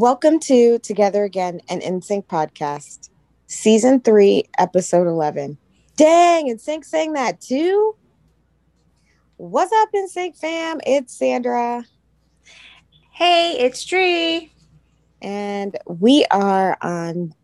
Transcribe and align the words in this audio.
Welcome 0.00 0.38
to 0.42 0.78
Together 0.78 1.24
Again, 1.24 1.60
an 1.68 1.80
NSYNC 1.80 2.26
podcast, 2.26 3.10
season 3.48 3.98
three, 3.98 4.44
episode 4.56 5.08
11. 5.08 5.58
Dang, 5.96 6.46
NSYNC 6.46 6.84
sang 6.84 7.14
that 7.14 7.40
too? 7.40 7.96
What's 9.38 9.72
up, 9.72 9.88
NSYNC 9.92 10.36
fam? 10.36 10.80
It's 10.86 11.18
Sandra. 11.18 11.84
Hey, 13.10 13.56
it's 13.58 13.84
Tree. 13.84 14.52
And 15.20 15.76
we 15.88 16.24
are 16.30 16.78
on 16.80 17.34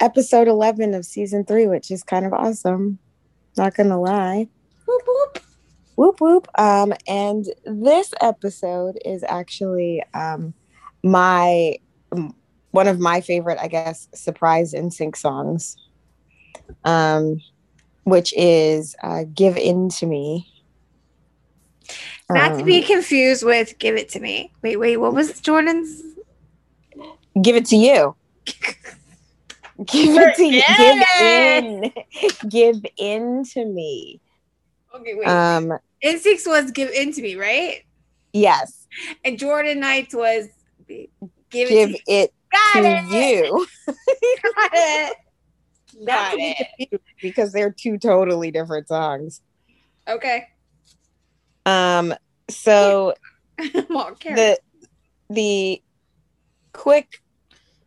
episode 0.00 0.48
11 0.48 0.94
of 0.94 1.04
season 1.04 1.44
three, 1.44 1.68
which 1.68 1.92
is 1.92 2.02
kind 2.02 2.26
of 2.26 2.32
awesome. 2.32 2.98
Not 3.56 3.76
gonna 3.76 4.00
lie. 4.00 4.48
Whoop 4.84 5.02
whoop. 5.06 5.38
Whoop 5.94 6.20
whoop. 6.20 6.48
Um, 6.58 6.92
and 7.06 7.46
this 7.66 8.12
episode 8.20 8.98
is 9.04 9.22
actually 9.22 10.02
um 10.12 10.54
my 11.04 11.76
one 12.72 12.88
of 12.88 12.98
my 12.98 13.20
favorite, 13.20 13.58
I 13.60 13.68
guess, 13.68 14.08
surprise 14.14 14.72
NSYNC 14.74 15.16
songs. 15.16 15.76
Um, 16.84 17.40
which 18.04 18.32
is 18.36 18.96
uh, 19.02 19.24
"Give 19.34 19.56
In 19.56 19.88
to 19.90 20.06
Me." 20.06 20.46
Not 22.30 22.58
to 22.58 22.64
be 22.64 22.78
Um, 22.80 22.86
confused 22.86 23.44
with 23.44 23.78
"Give 23.78 23.96
It 23.96 24.08
to 24.10 24.20
Me." 24.20 24.52
Wait, 24.62 24.76
wait. 24.76 24.96
What 24.98 25.12
was 25.14 25.40
Jordan's? 25.40 26.02
give 27.42 27.56
it 27.56 27.66
to 27.66 27.76
you. 27.76 28.14
Give 29.86 30.14
it 30.14 30.36
to 30.36 30.44
you. 30.44 30.62
Give 30.76 31.02
in. 31.22 31.92
Give 32.50 32.84
in 32.98 33.44
to 33.54 33.64
me. 33.64 34.20
Okay, 34.94 35.14
wait. 35.14 35.26
Um, 35.26 35.72
NSYNC 36.04 36.46
was 36.46 36.70
"Give 36.70 36.90
In 36.90 37.12
to 37.12 37.22
Me," 37.22 37.34
right? 37.36 37.82
yes. 38.34 38.86
And 39.24 39.38
Jordan 39.38 39.80
Knight's 39.80 40.14
was 40.14 40.48
"Give 41.50 41.68
It 41.68 41.72
Give 41.72 41.90
to, 41.90 41.98
it 42.06 42.32
to 42.72 42.80
it. 42.82 43.46
you. 43.46 43.66
Got 44.54 44.70
it. 44.72 45.16
Got 46.06 46.34
it. 46.38 47.00
because 47.20 47.52
they're 47.52 47.72
two 47.72 47.98
totally 47.98 48.50
different 48.50 48.88
songs. 48.88 49.40
Okay. 50.08 50.46
Um, 51.66 52.14
so 52.48 53.14
Well, 53.90 54.16
the 54.22 54.58
the 55.28 55.82
quick 56.72 57.20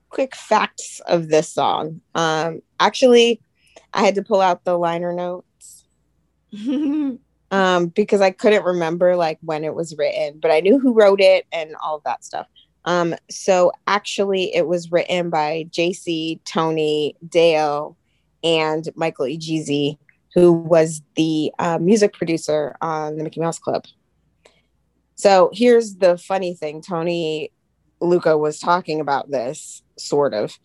quick 0.09 0.36
facts 0.36 1.02
of 1.08 1.30
this 1.30 1.50
song. 1.50 2.02
Um, 2.14 2.61
actually, 2.80 3.41
I 3.94 4.03
had 4.03 4.16
to 4.16 4.22
pull 4.23 4.41
out 4.41 4.64
the 4.64 4.78
liner 4.78 5.11
notes 5.11 5.86
um, 7.52 7.88
because 7.88 8.22
I 8.22 8.31
couldn't 8.31 8.64
remember 8.64 9.16
like 9.16 9.39
when 9.41 9.64
it 9.64 9.73
was 9.73 9.97
written, 9.97 10.39
but 10.39 10.52
I 10.52 10.59
knew 10.59 10.78
who 10.80 10.94
wrote 10.94 11.19
it 11.19 11.45
and 11.52 11.75
all 11.84 11.97
of 11.97 12.03
that 12.03 12.23
stuff. 12.23 12.47
Um, 12.86 13.16
so 13.30 13.72
actually, 13.88 14.53
it 14.53 14.67
was 14.67 14.92
written 14.92 15.30
by 15.30 15.67
JC, 15.70 16.39
Tony, 16.45 17.16
Dale, 17.28 17.98
and 18.44 18.90
Michael 18.95 19.25
Ejeezy, 19.25 19.98
who 20.34 20.52
was 20.52 21.02
the 21.16 21.52
uh, 21.59 21.78
music 21.80 22.14
producer 22.14 22.75
on 22.81 23.17
the 23.17 23.23
Mickey 23.23 23.40
Mouse 23.40 23.59
Club. 23.59 23.86
So 25.16 25.50
here's 25.53 25.95
the 25.95 26.17
funny 26.17 26.53
thing: 26.56 26.81
Tony 26.81 27.52
Lucca 28.02 28.38
was 28.38 28.59
talking 28.59 29.00
about 29.00 29.31
this 29.31 29.81
sort 29.97 30.34
of 30.34 30.58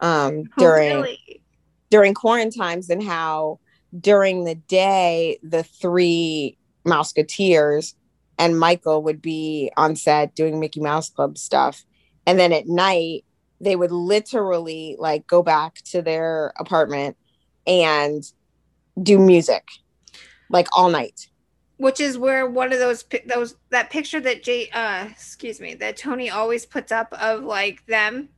um, 0.00 0.44
Oh, 0.58 0.60
during 0.60 0.92
really? 0.96 1.42
during 1.90 2.14
quarantines 2.14 2.90
and 2.90 3.02
how 3.02 3.60
during 3.98 4.44
the 4.44 4.54
day 4.54 5.38
the 5.42 5.62
three 5.62 6.58
Mouseketeers 6.86 7.94
and 8.42 8.58
Michael 8.58 9.04
would 9.04 9.22
be 9.22 9.70
on 9.76 9.94
set 9.94 10.34
doing 10.34 10.58
Mickey 10.58 10.80
Mouse 10.80 11.08
Club 11.08 11.38
stuff, 11.38 11.84
and 12.26 12.40
then 12.40 12.52
at 12.52 12.66
night 12.66 13.24
they 13.60 13.76
would 13.76 13.92
literally 13.92 14.96
like 14.98 15.28
go 15.28 15.44
back 15.44 15.76
to 15.92 16.02
their 16.02 16.52
apartment 16.58 17.16
and 17.68 18.24
do 19.00 19.20
music 19.20 19.68
like 20.50 20.66
all 20.76 20.90
night. 20.90 21.28
Which 21.76 22.00
is 22.00 22.18
where 22.18 22.48
one 22.48 22.72
of 22.72 22.80
those 22.80 23.04
those 23.26 23.54
that 23.70 23.90
picture 23.90 24.20
that 24.20 24.42
Jay 24.42 24.68
uh 24.70 25.06
excuse 25.08 25.60
me 25.60 25.74
that 25.74 25.96
Tony 25.96 26.28
always 26.28 26.66
puts 26.66 26.90
up 26.90 27.12
of 27.12 27.44
like 27.44 27.86
them. 27.86 28.28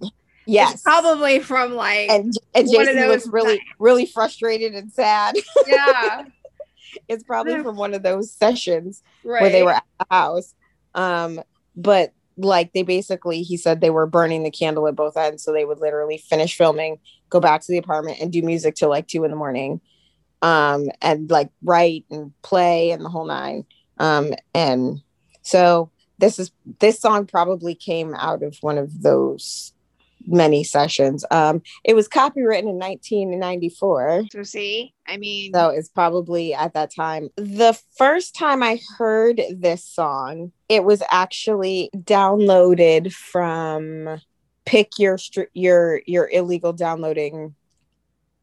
Yes, 0.47 0.83
probably 0.83 1.39
from 1.39 1.73
like 1.73 2.11
And 2.11 2.35
and 2.55 2.71
Jason 2.71 3.09
was 3.09 3.27
really 3.27 3.55
nights. 3.55 3.65
really 3.79 4.05
frustrated 4.05 4.75
and 4.75 4.93
sad. 4.93 5.37
yeah 5.67 6.25
it's 7.09 7.25
probably 7.25 7.63
from 7.63 7.77
one 7.77 7.95
of 7.95 8.03
those 8.03 8.33
sessions 8.33 9.03
right 9.25 9.43
where 9.43 9.51
they 9.51 9.63
were 9.63 9.73
at 9.73 9.85
the 9.99 10.07
house. 10.11 10.55
Um, 10.95 11.41
but 11.77 12.13
like 12.37 12.73
they 12.73 12.83
basically, 12.83 13.43
he 13.43 13.57
said 13.57 13.81
they 13.81 13.91
were 13.91 14.07
burning 14.07 14.43
the 14.43 14.51
candle 14.51 14.89
at 14.89 14.97
both 14.97 15.17
ends, 15.17 15.43
so 15.43 15.53
they 15.53 15.65
would 15.65 15.81
literally 15.81 16.19
finish 16.19 16.57
filming, 16.57 16.99
go 17.31 17.41
back 17.41 17.61
to 17.63 17.73
the 17.73 17.79
apartment, 17.79 18.19
and 18.21 18.33
do 18.33 18.43
music 18.43 18.75
till 18.75 18.89
like 18.89 19.07
two 19.07 19.25
in 19.25 19.31
the 19.31 19.37
morning, 19.37 19.81
um, 20.43 20.89
and 21.01 21.31
like 21.31 21.51
write 21.63 22.05
and 22.11 22.33
play 22.43 22.91
and 22.91 23.05
the 23.05 23.09
whole 23.09 23.27
nine. 23.27 23.65
Um, 23.99 24.35
and 24.55 25.01
so 25.43 25.91
this 26.19 26.39
is 26.39 26.51
this 26.81 27.01
song 27.01 27.27
probably 27.27 27.75
came 27.75 28.15
out 28.15 28.43
of 28.43 28.57
one 28.61 28.79
of 28.79 29.03
those 29.03 29.74
many 30.27 30.65
sessions. 30.65 31.25
Um, 31.31 31.63
it 31.85 31.95
was 31.95 32.09
copywritten 32.09 32.69
in 32.71 32.79
1994. 32.79 34.25
So 34.33 34.43
see, 34.43 34.95
I 35.07 35.17
mean, 35.17 35.53
So 35.55 35.69
it's 35.69 35.89
probably 35.89 36.55
at 36.55 36.75
that 36.75 36.95
time. 36.95 37.29
The 37.37 37.79
first 37.97 38.35
time 38.35 38.63
I 38.63 38.81
heard 38.99 39.41
this 39.51 39.85
song, 39.85 40.53
it 40.69 40.85
was 40.85 41.03
actually 41.11 41.91
downloaded 41.97 43.13
from 43.13 44.21
pick 44.65 44.99
your 44.99 45.19
str- 45.19 45.53
your 45.53 46.01
your 46.07 46.29
illegal 46.31 46.73
downloading 46.73 47.55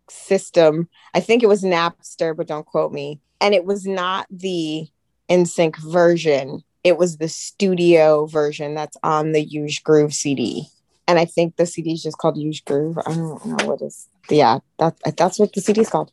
system. 0.09 0.89
I 1.13 1.19
think 1.19 1.43
it 1.43 1.47
was 1.47 1.63
Napster, 1.63 2.35
but 2.35 2.47
don't 2.47 2.65
quote 2.65 2.91
me. 2.91 3.19
And 3.39 3.55
it 3.55 3.65
was 3.65 3.85
not 3.85 4.27
the 4.29 4.87
NSYNC 5.29 5.77
version. 5.77 6.63
It 6.83 6.97
was 6.97 7.17
the 7.17 7.29
studio 7.29 8.25
version 8.25 8.75
that's 8.75 8.97
on 9.03 9.31
the 9.31 9.43
Use 9.43 9.79
Groove 9.79 10.13
CD. 10.13 10.67
And 11.07 11.19
I 11.19 11.25
think 11.25 11.55
the 11.55 11.65
CD 11.65 11.93
is 11.93 12.03
just 12.03 12.17
called 12.17 12.37
Use 12.37 12.61
Groove. 12.61 12.97
I 12.99 13.13
don't 13.13 13.45
know 13.45 13.65
what 13.65 13.81
is. 13.81 14.07
Yeah, 14.29 14.59
that 14.79 14.95
that's 15.17 15.39
what 15.39 15.53
the 15.53 15.61
CD 15.61 15.81
is 15.81 15.89
called. 15.89 16.11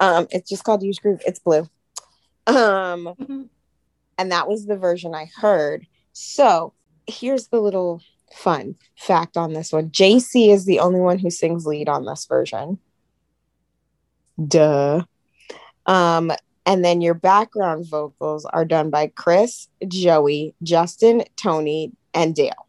Um, 0.00 0.26
it's 0.30 0.48
just 0.48 0.64
called 0.64 0.82
Use 0.82 0.98
Groove. 0.98 1.20
It's 1.26 1.38
blue. 1.38 1.68
Um, 2.46 3.14
Mhm. 3.20 3.48
and 4.18 4.32
that 4.32 4.48
was 4.48 4.66
the 4.66 4.76
version 4.76 5.14
I 5.14 5.30
heard. 5.36 5.86
So 6.12 6.72
here's 7.06 7.48
the 7.48 7.60
little 7.60 8.00
fun 8.34 8.76
fact 8.98 9.36
on 9.36 9.52
this 9.52 9.72
one. 9.72 9.90
JC 9.90 10.50
is 10.50 10.64
the 10.64 10.80
only 10.80 11.00
one 11.00 11.18
who 11.18 11.30
sings 11.30 11.66
lead 11.66 11.88
on 11.88 12.04
this 12.04 12.26
version. 12.26 12.78
Duh. 14.48 15.04
Um, 15.86 16.32
and 16.64 16.84
then 16.84 17.00
your 17.00 17.14
background 17.14 17.86
vocals 17.88 18.44
are 18.46 18.64
done 18.64 18.90
by 18.90 19.08
Chris, 19.08 19.68
Joey, 19.86 20.54
Justin, 20.62 21.24
Tony, 21.36 21.92
and 22.14 22.34
Dale. 22.34 22.66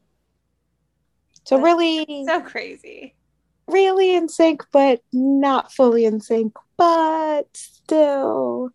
So 1.43 1.57
That's 1.57 1.65
really, 1.65 2.25
so 2.25 2.41
crazy. 2.41 3.15
really 3.67 4.15
in 4.15 4.29
sync, 4.29 4.63
but 4.71 5.01
not 5.11 5.71
fully 5.73 6.05
in 6.05 6.21
sync, 6.21 6.53
but 6.77 7.47
still. 7.53 8.69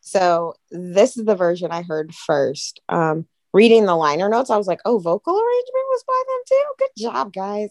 So 0.00 0.54
this 0.70 1.16
is 1.16 1.24
the 1.24 1.34
version 1.34 1.72
I 1.72 1.82
heard 1.82 2.14
first. 2.14 2.80
Um, 2.88 3.26
reading 3.52 3.86
the 3.86 3.96
liner 3.96 4.28
notes, 4.28 4.50
I 4.50 4.56
was 4.56 4.66
like, 4.66 4.80
oh, 4.84 4.98
vocal 4.98 5.34
arrangement 5.34 5.86
was 5.88 6.04
by 6.06 6.22
them 6.28 6.40
too. 6.48 6.64
Good 6.78 7.02
job, 7.02 7.32
guys. 7.32 7.70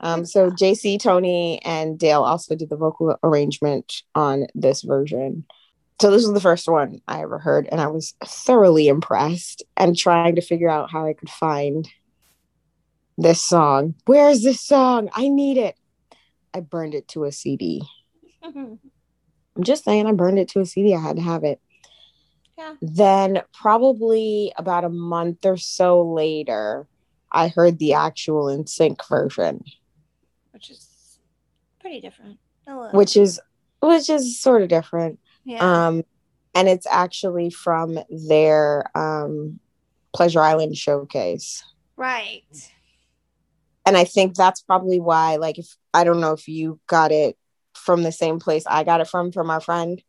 Um, 0.00 0.24
so 0.24 0.50
JC, 0.50 1.00
Tony, 1.00 1.60
and 1.64 1.98
Dale 1.98 2.22
also 2.22 2.54
did 2.54 2.70
the 2.70 2.76
vocal 2.76 3.16
arrangement 3.22 4.02
on 4.14 4.46
this 4.54 4.82
version. 4.82 5.44
So 6.00 6.12
this 6.12 6.22
was 6.22 6.32
the 6.32 6.40
first 6.40 6.68
one 6.68 7.00
I 7.08 7.22
ever 7.22 7.38
heard, 7.38 7.68
and 7.70 7.80
I 7.80 7.88
was 7.88 8.14
thoroughly 8.24 8.86
impressed 8.86 9.64
and 9.76 9.96
trying 9.96 10.36
to 10.36 10.40
figure 10.40 10.70
out 10.70 10.92
how 10.92 11.04
I 11.06 11.14
could 11.14 11.28
find 11.30 11.88
this 13.18 13.42
song. 13.42 13.94
Where 14.06 14.30
is 14.30 14.42
this 14.42 14.60
song? 14.60 15.10
I 15.12 15.28
need 15.28 15.58
it. 15.58 15.76
I 16.54 16.60
burned 16.60 16.94
it 16.94 17.08
to 17.08 17.24
a 17.24 17.32
CD. 17.32 17.82
I'm 18.42 18.78
just 19.60 19.84
saying, 19.84 20.06
I 20.06 20.12
burned 20.12 20.38
it 20.38 20.48
to 20.50 20.60
a 20.60 20.66
CD. 20.66 20.94
I 20.94 21.00
had 21.00 21.16
to 21.16 21.22
have 21.22 21.44
it. 21.44 21.60
Yeah. 22.56 22.74
Then, 22.80 23.42
probably 23.52 24.52
about 24.56 24.84
a 24.84 24.88
month 24.88 25.44
or 25.44 25.56
so 25.56 26.02
later, 26.02 26.86
I 27.30 27.48
heard 27.48 27.78
the 27.78 27.92
actual 27.92 28.46
NSYNC 28.46 29.06
version, 29.08 29.62
Which 30.52 30.70
is 30.70 31.18
pretty 31.80 32.00
different. 32.00 32.38
Which 32.92 33.16
is 33.16 33.40
which 33.80 34.10
is 34.10 34.40
sort 34.40 34.62
of 34.62 34.68
different. 34.68 35.18
yeah. 35.44 35.86
Um, 35.88 36.04
and 36.54 36.68
it's 36.68 36.86
actually 36.86 37.50
from 37.50 37.98
their 38.10 38.84
um, 38.96 39.60
Pleasure 40.14 40.40
Island 40.40 40.76
showcase. 40.76 41.62
right. 41.96 42.42
And 43.88 43.96
I 43.96 44.04
think 44.04 44.34
that's 44.34 44.60
probably 44.60 45.00
why, 45.00 45.36
like, 45.36 45.58
if 45.58 45.74
I 45.94 46.04
don't 46.04 46.20
know 46.20 46.32
if 46.32 46.46
you 46.46 46.78
got 46.88 47.10
it 47.10 47.38
from 47.72 48.02
the 48.02 48.12
same 48.12 48.38
place 48.38 48.64
I 48.66 48.84
got 48.84 49.00
it 49.00 49.08
from, 49.08 49.32
from 49.32 49.48
our 49.48 49.62
friend, 49.62 50.02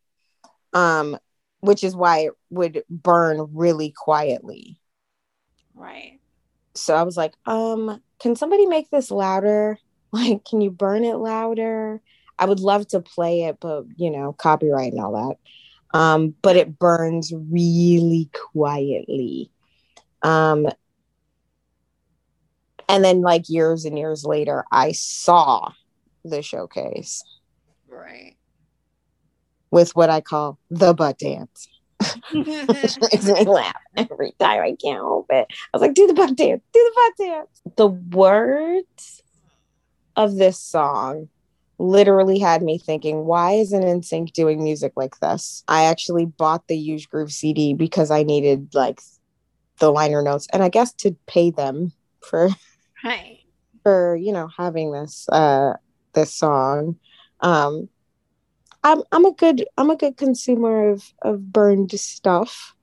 um, 0.73 1.17
which 1.61 1.85
is 1.85 1.95
why 1.95 2.19
it 2.25 2.33
would 2.49 2.83
burn 2.89 3.51
really 3.53 3.93
quietly. 3.95 4.81
Right. 5.73 6.19
So 6.75 6.93
I 6.93 7.03
was 7.03 7.15
like, 7.15 7.35
um, 7.45 8.01
can 8.19 8.35
somebody 8.35 8.65
make 8.65 8.89
this 8.89 9.11
louder? 9.11 9.77
Like, 10.11 10.43
can 10.43 10.59
you 10.59 10.71
burn 10.71 11.03
it 11.03 11.17
louder? 11.17 12.01
I 12.39 12.45
would 12.45 12.59
love 12.59 12.87
to 12.87 12.99
play 12.99 13.43
it, 13.43 13.59
but 13.59 13.83
you 13.95 14.09
know, 14.09 14.33
copyright 14.33 14.91
and 14.91 14.99
all 14.99 15.11
that. 15.13 15.99
Um, 15.99 16.33
but 16.41 16.55
it 16.55 16.79
burns 16.79 17.31
really 17.31 18.27
quietly. 18.33 19.51
Um, 20.23 20.67
and 22.89 23.05
then, 23.05 23.21
like 23.21 23.47
years 23.47 23.85
and 23.85 23.97
years 23.97 24.25
later, 24.25 24.65
I 24.71 24.91
saw 24.93 25.71
the 26.25 26.41
showcase. 26.41 27.23
Right. 27.87 28.35
With 29.71 29.95
what 29.95 30.09
I 30.09 30.21
call 30.21 30.57
the 30.71 30.93
butt 30.95 31.19
dance. 31.19 31.67
makes 32.33 32.97
me 33.25 33.45
laugh 33.45 33.75
every 33.95 34.33
time. 34.39 34.61
I 34.61 34.75
can't 34.81 34.97
help 34.97 35.27
it. 35.29 35.47
I 35.51 35.77
was 35.77 35.81
like, 35.81 35.93
do 35.93 36.07
the 36.07 36.13
butt 36.13 36.35
dance, 36.35 36.63
do 36.73 36.91
the 36.93 36.95
butt 36.95 37.27
dance. 37.27 37.61
The 37.77 37.87
words 37.87 39.21
of 40.15 40.35
this 40.35 40.59
song 40.59 41.29
literally 41.77 42.39
had 42.39 42.63
me 42.63 42.79
thinking, 42.79 43.25
why 43.25 43.51
isn't 43.53 43.83
NSYNC 43.83 44.33
doing 44.33 44.63
music 44.63 44.93
like 44.95 45.19
this? 45.19 45.63
I 45.67 45.83
actually 45.85 46.25
bought 46.25 46.67
the 46.67 46.75
Huge 46.75 47.09
Groove 47.09 47.31
CD 47.31 47.73
because 47.73 48.09
I 48.11 48.23
needed 48.23 48.73
like 48.73 48.99
the 49.79 49.91
liner 49.91 50.21
notes 50.21 50.47
and 50.51 50.63
I 50.63 50.69
guess 50.69 50.91
to 50.93 51.15
pay 51.27 51.51
them 51.51 51.93
for 52.21 52.49
right. 53.03 53.39
for, 53.83 54.15
you 54.15 54.31
know, 54.31 54.49
having 54.55 54.91
this 54.91 55.27
uh 55.29 55.73
this 56.13 56.33
song. 56.33 56.97
Um 57.41 57.89
I'm 58.83 59.03
I'm 59.11 59.25
a 59.25 59.33
good 59.33 59.65
I'm 59.77 59.89
a 59.89 59.95
good 59.95 60.17
consumer 60.17 60.89
of 60.89 61.13
of 61.21 61.51
burned 61.51 61.91
stuff. 61.99 62.75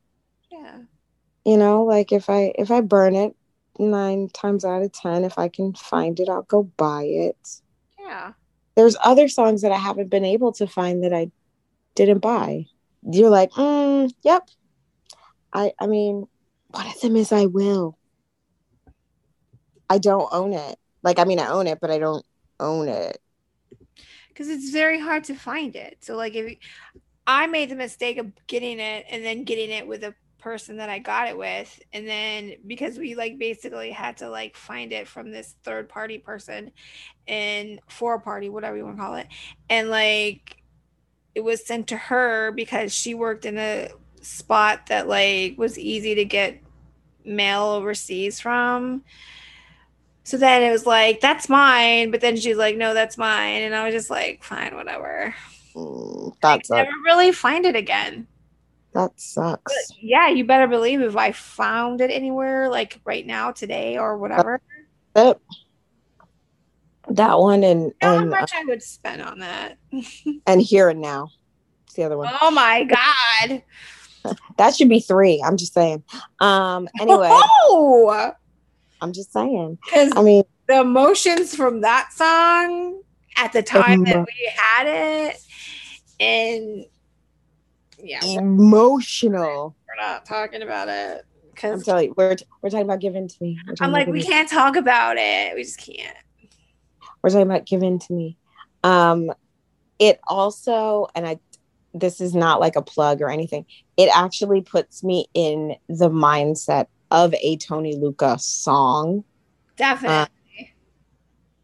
Yeah. 0.51 0.79
You 1.45 1.57
know, 1.57 1.85
like 1.85 2.13
if 2.13 2.29
I 2.29 2.53
if 2.59 2.71
I 2.71 2.81
burn 2.81 3.15
it 3.15 3.35
nine 3.79 4.29
times 4.29 4.65
out 4.65 4.83
of 4.83 4.93
ten, 4.93 5.25
if 5.25 5.39
I 5.39 5.49
can 5.49 5.75
find 5.75 6.19
it, 6.21 6.29
I'll 6.29 6.43
go 6.43 6.65
buy 6.65 7.05
it. 7.05 7.61
Yeah. 7.99 8.33
There's 8.75 8.97
other 9.03 9.29
songs 9.29 9.63
that 9.63 9.73
I 9.73 9.79
haven't 9.79 10.11
been 10.11 10.25
able 10.25 10.53
to 10.53 10.67
find 10.67 11.03
that 11.05 11.15
I 11.15 11.31
didn't 11.95 12.19
buy. 12.19 12.67
You're 13.11 13.31
like, 13.31 13.51
mm, 13.53 14.13
yep. 14.23 14.49
I 15.53 15.73
I 15.81 15.87
mean, 15.87 16.27
one 16.69 16.87
of 16.87 17.01
them 17.01 17.17
is 17.17 17.33
I 17.33 17.47
will. 17.47 17.97
I 19.89 19.99
don't 19.99 20.29
own 20.33 20.53
it. 20.53 20.79
Like 21.03 21.19
I 21.19 21.25
mean 21.25 21.39
I 21.39 21.49
own 21.49 21.67
it, 21.67 21.79
but 21.81 21.91
I 21.91 21.99
don't 21.99 22.25
own 22.59 22.89
it 22.89 23.21
because 24.37 24.51
it's 24.51 24.71
very 24.71 25.01
hard 25.01 25.25
to 25.25 25.35
find 25.35 25.75
it. 25.75 25.97
So 26.01 26.15
like 26.15 26.35
if 26.35 26.59
I 27.27 27.47
made 27.47 27.71
the 27.71 27.75
mistake 27.75 28.19
of 28.19 28.31
getting 28.47 28.79
it 28.79 29.07
and 29.11 29.25
then 29.25 29.45
getting 29.45 29.71
it 29.71 29.87
with 29.87 30.05
a 30.05 30.15
person 30.39 30.77
that 30.77 30.89
I 30.91 31.01
got 31.01 31.29
it 31.29 31.37
with 31.37 31.81
and 31.93 32.07
then 32.07 32.55
because 32.67 32.99
we 32.99 33.17
like 33.17 33.37
basically 33.37 33.91
had 33.91 34.19
to 34.19 34.29
like 34.29 34.57
find 34.57 34.93
it 34.93 35.09
from 35.09 35.33
this 35.33 35.57
third 35.65 35.89
party 35.89 36.19
person 36.19 36.71
and 37.27 37.81
for 37.89 38.21
party 38.21 38.49
whatever 38.49 38.77
you 38.77 38.85
want 38.85 38.97
to 38.97 39.03
call 39.03 39.17
it 39.17 39.27
and 39.69 39.91
like 39.91 40.63
it 41.35 41.41
was 41.41 41.67
sent 41.67 41.89
to 41.89 41.97
her 41.97 42.53
because 42.53 42.95
she 42.95 43.13
worked 43.13 43.45
in 43.45 43.59
a 43.59 43.89
spot 44.23 44.87
that 44.87 45.09
like 45.09 45.59
was 45.59 45.79
easy 45.81 46.15
to 46.15 46.25
get 46.25 46.63
mail 47.25 47.65
overseas 47.65 48.39
from 48.39 49.03
so 50.27 50.37
then 50.37 50.61
it 50.65 50.73
was 50.73 50.87
like, 50.87 51.21
that's 51.21 51.49
mine. 51.49 52.11
But 52.11 52.21
then 52.21 52.37
she's 52.37 52.57
like, 52.57 52.77
no, 52.77 52.95
that's 52.95 53.17
mine. 53.17 53.63
And 53.63 53.77
I 53.77 53.85
was 53.85 53.95
just 53.95 54.11
like, 54.11 54.43
fine, 54.43 54.75
whatever. 54.75 55.33
Mm, 55.77 56.35
that's 56.43 56.69
never 56.69 56.91
really 57.05 57.31
find 57.31 57.65
it 57.65 57.77
again. 57.77 58.27
That 58.93 59.13
sucks. 59.21 59.73
But 59.73 59.97
yeah, 60.01 60.29
you 60.29 60.45
better 60.45 60.67
believe 60.67 61.01
if 61.01 61.17
I 61.17 61.31
found 61.31 62.01
it 62.01 62.11
anywhere, 62.11 62.69
like 62.69 62.99
right 63.05 63.25
now, 63.25 63.53
today, 63.53 63.99
or 63.99 64.19
whatever. 64.19 64.61
That, 65.15 65.39
that 67.09 67.39
one 67.39 67.63
and, 67.63 67.83
you 67.83 67.95
know 68.03 68.19
and 68.19 68.35
how 68.35 68.41
much 68.41 68.53
uh, 68.53 68.59
I 68.59 68.65
would 68.65 68.83
spend 68.83 69.23
on 69.23 69.39
that. 69.39 69.79
and 70.49 70.61
here 70.61 70.89
and 70.89 71.01
now. 71.01 71.29
It's 71.85 71.95
the 71.95 72.03
other 72.03 72.19
one. 72.19 72.35
Oh 72.43 72.51
my 72.51 72.83
god. 72.83 73.63
that 74.59 74.75
should 74.75 74.89
be 74.89 74.99
three. 74.99 75.41
I'm 75.41 75.57
just 75.57 75.73
saying. 75.73 76.03
Um 76.41 76.89
anyway. 77.01 77.29
Oh! 77.31 78.33
I'm 79.01 79.13
just 79.13 79.33
saying. 79.33 79.79
I 79.95 80.23
mean, 80.23 80.45
the 80.69 80.81
emotions 80.81 81.55
from 81.55 81.83
that 81.83 82.13
song 82.13 83.03
at 83.37 83.53
the 83.53 83.63
time 83.63 84.05
that 84.05 84.27
we 84.27 84.53
had 84.57 84.87
it, 84.87 85.41
and 86.19 86.87
yeah, 87.99 88.25
emotional. 88.25 89.77
We're 89.87 90.03
not 90.03 90.25
talking 90.25 90.63
about 90.63 90.89
it 90.89 91.25
because 91.55 91.81
I'm 91.81 91.85
telling 91.85 92.09
you, 92.09 92.15
we're 92.17 92.37
we're 92.63 92.71
talking 92.71 92.87
about 92.87 93.01
giving 93.01 93.29
to 93.29 93.37
me. 93.41 93.59
I'm 93.81 93.93
like, 93.93 94.07
we 94.09 94.23
can't 94.23 94.49
talk 94.49 94.77
about 94.77 95.17
it. 95.19 95.55
We 95.55 95.63
just 95.63 95.79
can't. 95.79 96.17
We're 97.23 97.31
talking 97.31 97.47
about 97.47 97.67
giving 97.67 97.99
to 97.99 98.13
me. 98.13 98.37
Um, 98.85 99.33
it 99.99 100.21
also, 100.29 101.09
and 101.15 101.27
I, 101.27 101.39
this 101.95 102.21
is 102.21 102.35
not 102.35 102.61
like 102.61 102.77
a 102.77 102.83
plug 102.83 103.23
or 103.23 103.31
anything. 103.31 103.65
It 103.97 104.11
actually 104.15 104.61
puts 104.61 105.03
me 105.03 105.27
in 105.35 105.77
the 105.89 106.11
mindset 106.11 106.87
of 107.11 107.35
a 107.35 107.57
Tony 107.57 107.97
Lucca 107.97 108.39
song. 108.39 109.25
Definitely. 109.77 110.73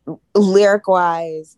Uh, 0.06 0.17
lyric 0.35 0.89
wise, 0.89 1.56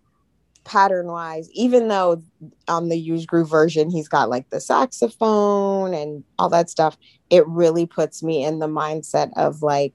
pattern 0.65 1.07
wise, 1.07 1.49
even 1.53 1.89
though 1.89 2.23
on 2.69 2.89
the 2.89 2.97
Huge 2.97 3.27
Groove 3.27 3.49
version 3.49 3.91
he's 3.91 4.09
got 4.09 4.29
like 4.29 4.51
the 4.51 4.61
saxophone 4.61 5.95
and 5.95 6.25
all 6.39 6.49
that 6.51 6.71
stuff, 6.71 6.97
it 7.31 7.47
really 7.47 7.87
puts 7.87 8.23
me 8.23 8.45
in 8.45 8.59
the 8.59 8.67
mindset 8.67 9.31
of 9.37 9.63
like 9.63 9.95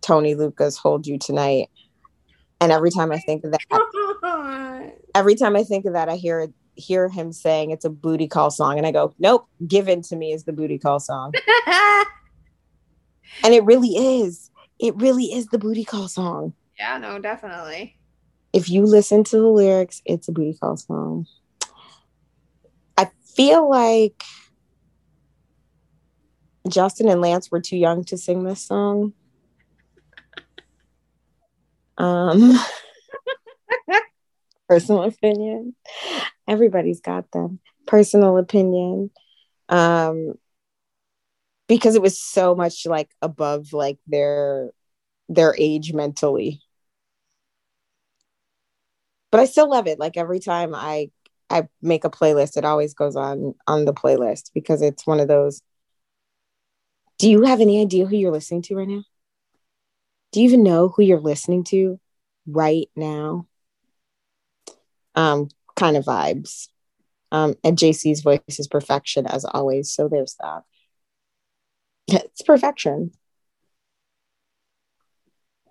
Tony 0.00 0.34
Lucca's 0.34 0.76
Hold 0.76 1.06
You 1.06 1.18
Tonight. 1.18 1.68
And 2.60 2.72
every 2.72 2.90
time 2.90 3.10
I 3.10 3.18
think 3.18 3.44
of 3.44 3.52
that, 3.52 4.92
every 5.14 5.34
time 5.34 5.56
I 5.56 5.64
think 5.64 5.86
of 5.86 5.94
that, 5.94 6.08
I 6.08 6.16
hear 6.16 6.48
hear 6.74 7.08
him 7.08 7.32
saying 7.32 7.70
it's 7.70 7.84
a 7.84 7.90
booty 7.90 8.28
call 8.28 8.50
song, 8.50 8.76
and 8.76 8.86
I 8.86 8.92
go, 8.92 9.14
"Nope, 9.18 9.46
given 9.66 10.02
to 10.02 10.16
me 10.16 10.32
is 10.32 10.44
the 10.44 10.52
booty 10.52 10.78
call 10.78 11.00
song." 11.00 11.32
And 13.44 13.54
it 13.54 13.64
really 13.64 13.90
is. 13.90 14.50
It 14.78 14.96
really 14.96 15.26
is 15.26 15.46
the 15.46 15.58
booty 15.58 15.84
call 15.84 16.08
song. 16.08 16.54
Yeah, 16.78 16.98
no, 16.98 17.18
definitely. 17.18 17.96
If 18.52 18.68
you 18.68 18.84
listen 18.84 19.24
to 19.24 19.36
the 19.36 19.46
lyrics, 19.48 20.02
it's 20.04 20.28
a 20.28 20.32
booty 20.32 20.56
call 20.58 20.76
song. 20.76 21.26
I 22.96 23.10
feel 23.36 23.68
like 23.68 24.24
Justin 26.68 27.08
and 27.08 27.20
Lance 27.20 27.50
were 27.50 27.60
too 27.60 27.76
young 27.76 28.04
to 28.04 28.16
sing 28.16 28.44
this 28.44 28.66
song. 28.66 29.12
Um, 31.98 32.58
personal 34.68 35.04
opinion. 35.04 35.74
Everybody's 36.48 37.00
got 37.00 37.30
them. 37.32 37.60
Personal 37.86 38.38
opinion. 38.38 39.10
Um, 39.68 40.34
because 41.70 41.94
it 41.94 42.02
was 42.02 42.20
so 42.20 42.56
much 42.56 42.84
like 42.84 43.10
above 43.22 43.72
like 43.72 43.96
their 44.08 44.72
their 45.28 45.54
age 45.56 45.92
mentally. 45.92 46.60
But 49.30 49.38
i 49.40 49.44
still 49.44 49.70
love 49.70 49.86
it. 49.86 50.00
Like 50.00 50.16
every 50.16 50.40
time 50.40 50.74
i 50.74 51.10
i 51.48 51.68
make 51.80 52.04
a 52.04 52.10
playlist 52.10 52.56
it 52.56 52.64
always 52.64 52.92
goes 52.92 53.14
on 53.14 53.54
on 53.68 53.84
the 53.84 53.94
playlist 53.94 54.50
because 54.52 54.82
it's 54.82 55.06
one 55.06 55.20
of 55.20 55.28
those. 55.28 55.62
Do 57.18 57.30
you 57.30 57.42
have 57.42 57.60
any 57.60 57.80
idea 57.80 58.04
who 58.06 58.16
you're 58.16 58.32
listening 58.32 58.62
to 58.62 58.74
right 58.74 58.88
now? 58.88 59.04
Do 60.32 60.40
you 60.40 60.48
even 60.48 60.64
know 60.64 60.88
who 60.88 61.04
you're 61.04 61.20
listening 61.20 61.62
to 61.64 62.00
right 62.48 62.88
now? 62.96 63.46
Um 65.14 65.50
kind 65.76 65.96
of 65.96 66.04
vibes. 66.04 66.66
Um 67.30 67.54
and 67.62 67.78
jc's 67.78 68.22
voice 68.22 68.40
is 68.48 68.66
perfection 68.66 69.28
as 69.28 69.44
always 69.44 69.92
so 69.92 70.08
there's 70.08 70.34
that 70.40 70.64
it's 72.12 72.42
perfection. 72.42 73.12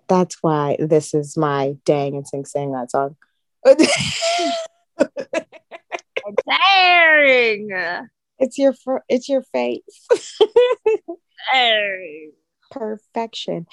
That's 0.08 0.38
why 0.40 0.76
this 0.80 1.14
is 1.14 1.36
my 1.36 1.76
dang 1.84 2.16
and 2.16 2.26
sing 2.26 2.44
sing 2.44 2.72
that 2.72 2.90
song. 2.90 3.16
dang. 3.64 3.86
It's 8.42 8.56
your 8.56 8.72
fr- 8.72 9.04
it's 9.08 9.28
your 9.28 9.42
face. 9.42 10.06
dang. 11.52 12.32
Perfection. 12.70 13.66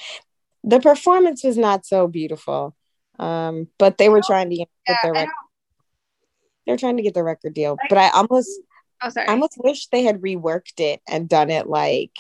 The 0.66 0.82
performance 0.82 1.44
was 1.44 1.58
not 1.58 1.86
so 1.86 2.08
beautiful. 2.08 2.76
Um, 3.18 3.68
but 3.78 3.98
they 3.98 4.10
were 4.10 4.22
trying 4.22 4.50
to 4.50 4.58
get 4.58 4.68
their 5.02 5.14
record. 5.14 5.34
They're 6.66 6.78
trying 6.78 6.98
to 6.98 7.04
get 7.04 7.14
the 7.14 7.24
record 7.24 7.54
deal. 7.54 7.78
But 7.90 7.98
I 7.98 8.10
almost 8.10 8.50
oh, 9.02 9.10
sorry. 9.10 9.28
I 9.28 9.32
almost 9.32 9.56
wish 9.58 9.88
they 9.88 10.04
had 10.04 10.22
reworked 10.22 10.80
it 10.80 11.02
and 11.08 11.30
done 11.30 11.50
it 11.50 11.68
like 11.68 12.12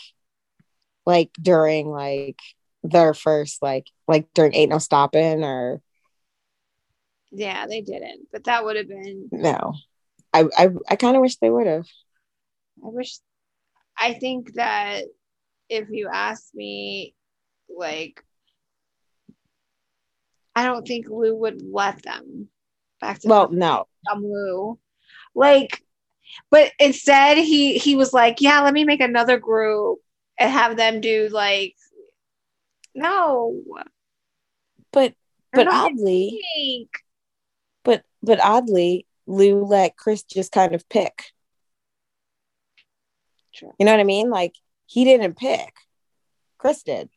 like 1.07 1.31
during 1.41 1.87
like 1.89 2.39
their 2.83 3.13
first 3.13 3.63
like 3.63 3.87
like 4.07 4.27
during 4.35 4.53
Ain't 4.53 4.71
No 4.71 4.77
Stopping 4.77 5.43
or 5.43 5.81
yeah 7.31 7.65
they 7.67 7.81
didn't 7.81 8.27
but 8.31 8.43
that 8.43 8.63
would 8.63 8.75
have 8.75 8.87
been 8.87 9.27
no 9.31 9.73
i 10.33 10.45
i, 10.57 10.69
I 10.89 10.95
kind 10.95 11.15
of 11.15 11.21
wish 11.21 11.37
they 11.37 11.49
would 11.49 11.67
have 11.67 11.85
i 12.85 12.89
wish 12.89 13.17
i 13.97 14.13
think 14.13 14.53
that 14.53 15.03
if 15.69 15.89
you 15.89 16.09
asked 16.11 16.53
me 16.53 17.15
like 17.75 18.23
I 20.57 20.65
don't 20.65 20.87
think 20.87 21.07
Lou 21.07 21.35
would 21.35 21.61
let 21.71 22.01
them 22.01 22.47
back 22.99 23.19
to 23.19 23.27
Well, 23.27 23.51
no. 23.51 23.85
dumb 24.09 24.23
Lou. 24.23 24.79
Like, 25.35 25.83
but 26.49 26.71
instead 26.79 27.37
he 27.37 27.77
he 27.77 27.95
was 27.95 28.11
like, 28.11 28.41
yeah, 28.41 28.61
let 28.61 28.73
me 28.73 28.83
make 28.83 28.99
another 28.99 29.37
group 29.37 29.99
and 30.39 30.51
have 30.51 30.77
them 30.77 31.01
do 31.01 31.29
like, 31.31 31.75
no, 32.95 33.61
But 34.91 35.13
but 35.53 35.67
oddly, 35.67 36.41
but 37.83 38.03
but 38.23 38.39
oddly, 38.43 39.05
Lou 39.27 39.63
let 39.63 39.97
Chris 39.97 40.23
just 40.23 40.51
kind 40.51 40.73
of 40.73 40.87
pick. 40.89 41.31
Sure. 43.51 43.73
You 43.79 43.85
know 43.85 43.91
what 43.91 43.99
I 43.99 44.05
mean? 44.05 44.29
Like 44.29 44.53
he 44.85 45.03
didn't 45.03 45.37
pick. 45.37 45.73
Chris 46.57 46.83
did. 46.83 47.09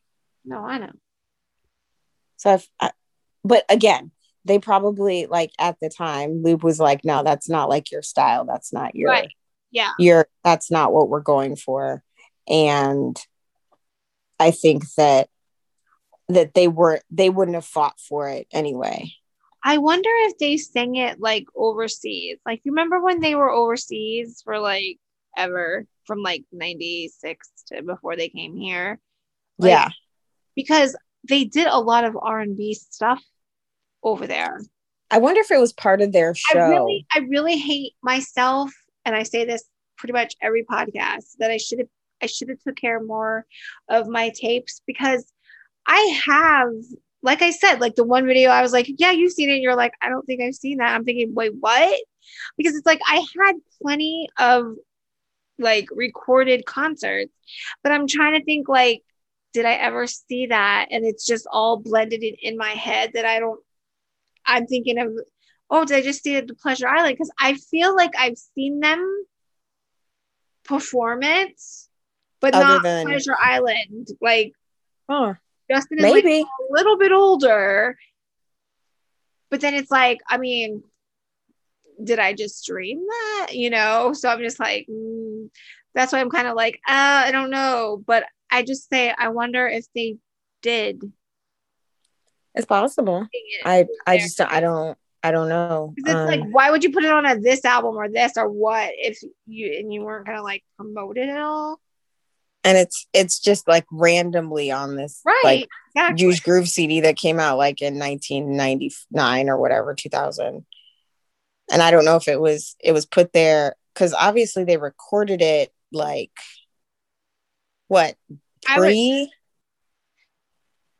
No, 0.45 0.63
I 0.65 0.77
know. 0.77 0.91
So 2.37 2.55
if 2.55 2.67
I, 2.79 2.91
but 3.43 3.63
again, 3.69 4.11
they 4.45 4.59
probably 4.59 5.27
like 5.27 5.51
at 5.59 5.77
the 5.79 5.89
time, 5.89 6.41
Lube 6.43 6.63
was 6.63 6.79
like, 6.79 7.05
no, 7.05 7.23
that's 7.23 7.49
not 7.49 7.69
like 7.69 7.91
your 7.91 8.01
style. 8.01 8.45
That's 8.45 8.73
not 8.73 8.95
your 8.95 9.09
Right. 9.09 9.31
Yeah. 9.71 9.91
your 9.99 10.27
that's 10.43 10.69
not 10.69 10.91
what 10.91 11.09
we're 11.09 11.21
going 11.21 11.55
for. 11.55 12.03
And 12.51 13.17
I 14.39 14.51
think 14.51 14.83
that 14.97 15.29
that 16.29 16.53
they 16.53 16.67
were 16.67 17.01
they 17.09 17.29
wouldn't 17.29 17.55
have 17.55 17.65
fought 17.65 17.99
for 17.99 18.29
it 18.29 18.47
anyway. 18.51 19.11
I 19.63 19.77
wonder 19.77 20.09
if 20.09 20.37
they 20.37 20.57
sing 20.57 20.95
it 20.95 21.19
like 21.19 21.45
overseas. 21.55 22.39
Like, 22.45 22.61
you 22.63 22.71
remember 22.71 22.99
when 22.99 23.19
they 23.19 23.35
were 23.35 23.51
overseas 23.51 24.41
for 24.43 24.59
like 24.59 24.97
ever 25.37 25.85
from 26.05 26.21
like 26.21 26.43
96 26.51 27.47
to 27.67 27.83
before 27.83 28.15
they 28.15 28.29
came 28.29 28.55
here? 28.55 28.99
Like, 29.59 29.69
yeah. 29.69 29.89
Because 30.55 30.95
they 31.29 31.43
did 31.43 31.67
a 31.67 31.79
lot 31.79 32.05
of 32.05 32.17
R&B 32.19 32.73
stuff 32.73 33.23
over 34.03 34.25
there. 34.25 34.59
I 35.11 35.19
wonder 35.19 35.41
if 35.41 35.51
it 35.51 35.59
was 35.59 35.73
part 35.73 36.01
of 36.01 36.11
their 36.11 36.33
show. 36.33 36.59
I 36.59 36.69
really, 36.69 37.05
I 37.13 37.19
really 37.19 37.57
hate 37.57 37.93
myself, 38.01 38.71
and 39.05 39.15
I 39.15 39.23
say 39.23 39.45
this 39.45 39.63
pretty 39.97 40.13
much 40.13 40.35
every 40.41 40.63
podcast 40.63 41.35
that 41.39 41.51
I 41.51 41.57
should 41.57 41.79
have, 41.79 41.87
I 42.21 42.25
should 42.27 42.49
have 42.49 42.59
took 42.59 42.75
care 42.75 43.01
more 43.01 43.45
of 43.89 44.07
my 44.07 44.31
tapes 44.35 44.81
because 44.85 45.31
I 45.87 46.21
have, 46.25 46.69
like 47.21 47.41
I 47.41 47.51
said, 47.51 47.81
like 47.81 47.95
the 47.95 48.03
one 48.03 48.25
video 48.25 48.49
I 48.49 48.61
was 48.61 48.73
like, 48.73 48.87
yeah, 48.97 49.11
you've 49.11 49.33
seen 49.33 49.49
it. 49.49 49.53
And 49.53 49.63
you're 49.63 49.75
like, 49.75 49.93
I 50.01 50.09
don't 50.09 50.25
think 50.25 50.41
I've 50.41 50.55
seen 50.55 50.77
that. 50.77 50.93
I'm 50.93 51.03
thinking, 51.03 51.33
wait, 51.33 51.53
what? 51.59 51.99
Because 52.57 52.75
it's 52.75 52.85
like 52.85 53.01
I 53.07 53.25
had 53.45 53.55
plenty 53.81 54.29
of 54.37 54.75
like 55.57 55.87
recorded 55.91 56.65
concerts, 56.65 57.33
but 57.83 57.91
I'm 57.91 58.07
trying 58.07 58.39
to 58.39 58.45
think 58.45 58.67
like, 58.67 59.03
did 59.53 59.65
I 59.65 59.73
ever 59.73 60.07
see 60.07 60.47
that? 60.47 60.87
And 60.91 61.05
it's 61.05 61.25
just 61.25 61.47
all 61.51 61.77
blended 61.77 62.23
in, 62.23 62.35
in 62.41 62.57
my 62.57 62.69
head 62.69 63.11
that 63.13 63.25
I 63.25 63.39
don't. 63.39 63.59
I'm 64.45 64.65
thinking 64.65 64.97
of 64.97 65.11
oh, 65.71 65.85
did 65.85 65.95
I 65.97 66.01
just 66.01 66.21
see 66.21 66.35
it 66.35 66.39
at 66.39 66.47
the 66.47 66.53
Pleasure 66.53 66.87
Island? 66.87 67.15
Because 67.15 67.31
I 67.39 67.55
feel 67.55 67.95
like 67.95 68.11
I've 68.19 68.37
seen 68.37 68.81
them 68.81 69.25
perform 70.65 71.23
it, 71.23 71.59
but 72.41 72.53
Other 72.53 72.65
not 72.65 72.83
than- 72.83 73.05
Pleasure 73.07 73.35
Island. 73.39 74.07
Like 74.19 74.53
Huh. 75.09 75.35
Justin 75.69 75.99
is 75.99 76.03
like 76.03 76.23
Maybe. 76.25 76.41
a 76.41 76.73
little 76.73 76.97
bit 76.97 77.11
older, 77.11 77.97
but 79.49 79.61
then 79.61 79.73
it's 79.73 79.91
like, 79.91 80.19
I 80.27 80.37
mean, 80.37 80.83
did 82.03 82.19
I 82.19 82.33
just 82.33 82.65
dream 82.65 83.05
that? 83.07 83.47
You 83.51 83.69
know, 83.69 84.11
so 84.13 84.27
I'm 84.29 84.39
just 84.39 84.59
like, 84.59 84.87
mm, 84.89 85.49
that's 85.93 86.11
why 86.13 86.19
I'm 86.19 86.29
kind 86.29 86.47
of 86.47 86.55
like, 86.55 86.75
uh, 86.87 87.23
I 87.27 87.31
don't 87.31 87.51
know, 87.51 88.03
but 88.05 88.25
I 88.49 88.63
just 88.63 88.89
say 88.89 89.13
I 89.17 89.29
wonder 89.29 89.67
if 89.67 89.85
they 89.95 90.17
did. 90.61 91.01
It's 92.53 92.65
possible. 92.65 93.27
it 93.31 93.61
I 93.65 93.87
I 94.05 94.17
there. 94.17 94.25
just 94.25 94.37
don't- 94.37 94.51
I 94.51 94.59
don't 94.59 94.97
I 95.23 95.29
don't 95.31 95.49
know. 95.49 95.93
'Cause 95.95 96.03
it's 96.13 96.15
Um, 96.15 96.25
like, 96.27 96.41
why 96.51 96.71
would 96.71 96.83
you 96.83 96.91
put 96.91 97.03
it 97.03 97.11
on 97.11 97.25
a 97.27 97.39
this 97.39 97.63
album 97.63 97.95
or 97.95 98.09
this 98.09 98.37
or 98.37 98.49
what 98.49 98.89
if 98.95 99.21
you 99.45 99.71
and 99.79 99.93
you 99.93 100.01
weren't 100.01 100.25
gonna 100.25 100.41
like 100.41 100.63
promote 100.77 101.17
it 101.17 101.29
at 101.29 101.39
all? 101.41 101.79
And 102.63 102.77
it's 102.77 103.07
it's 103.13 103.39
just 103.39 103.67
like 103.67 103.85
randomly 103.91 104.71
on 104.71 104.95
this 104.95 105.21
Right. 105.25 105.41
like 105.43 105.69
exactly. 105.95 106.17
Juice 106.17 106.39
Groove 106.39 106.67
CD 106.67 107.01
that 107.01 107.17
came 107.17 107.39
out 107.39 107.57
like 107.57 107.81
in 107.81 107.97
1999 107.97 109.49
or 109.49 109.57
whatever 109.57 109.93
2000 109.93 110.65
and 111.71 111.81
I 111.81 111.91
don't 111.91 112.05
know 112.05 112.17
if 112.17 112.27
it 112.27 112.39
was 112.39 112.75
it 112.79 112.91
was 112.91 113.05
put 113.05 113.33
there 113.33 113.75
because 113.93 114.13
obviously 114.13 114.63
they 114.63 114.77
recorded 114.77 115.41
it 115.41 115.71
like 115.91 116.31
what 117.87 118.15
I 118.67 118.79
would, 118.79 118.85
pre 118.85 119.31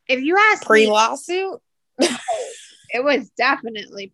if 0.08 0.22
you 0.22 0.38
ask 0.38 0.66
pre 0.66 0.88
lawsuit 0.88 1.62
it 2.94 3.04
was 3.04 3.30
definitely. 3.32 4.12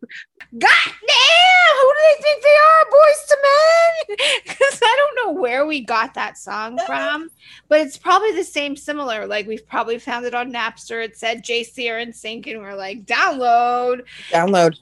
God 0.58 0.70
damn! 0.86 1.76
Who 1.76 1.94
do 1.94 2.00
they 2.02 2.22
think 2.22 2.44
they 2.44 2.50
are, 2.50 2.86
Boyz 2.92 3.32
II 3.32 3.38
Men? 3.44 4.18
Because 4.48 4.80
I 4.82 4.96
don't 4.98 5.36
know 5.36 5.42
where 5.42 5.66
we 5.66 5.82
got 5.82 6.14
that 6.14 6.38
song 6.38 6.80
from, 6.86 7.30
but 7.68 7.82
it's 7.82 7.98
probably 7.98 8.32
the 8.34 8.44
same, 8.44 8.76
similar. 8.76 9.28
Like 9.28 9.48
we've 9.48 9.68
probably 9.68 10.00
found 10.00 10.26
it 10.26 10.34
on 10.34 10.52
Napster. 10.54 11.04
It 11.04 11.18
said 11.18 11.44
JC 11.44 11.90
or 11.90 12.04
NSYNC, 12.04 12.52
and 12.52 12.62
we're 12.62 12.76
like, 12.76 13.06
download. 13.06 14.02
download 14.32 14.78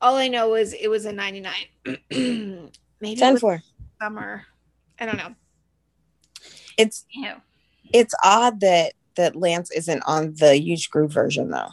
All 0.00 0.16
I 0.16 0.28
know 0.28 0.54
is 0.54 0.74
it 0.74 0.88
was 0.88 1.06
a 1.06 1.12
99. 1.12 1.52
Maybe 2.10 2.72
it 3.12 3.18
10 3.18 3.32
was 3.34 3.40
for 3.40 3.62
summer. 4.00 4.44
I 4.98 5.06
don't 5.06 5.16
know. 5.16 5.34
it's 6.76 7.06
Ew. 7.12 7.32
it's 7.92 8.14
odd 8.22 8.60
that 8.60 8.92
that 9.16 9.34
Lance 9.36 9.70
isn't 9.70 10.02
on 10.06 10.34
the 10.34 10.56
huge 10.56 10.90
groove 10.90 11.12
version 11.12 11.50
though 11.50 11.70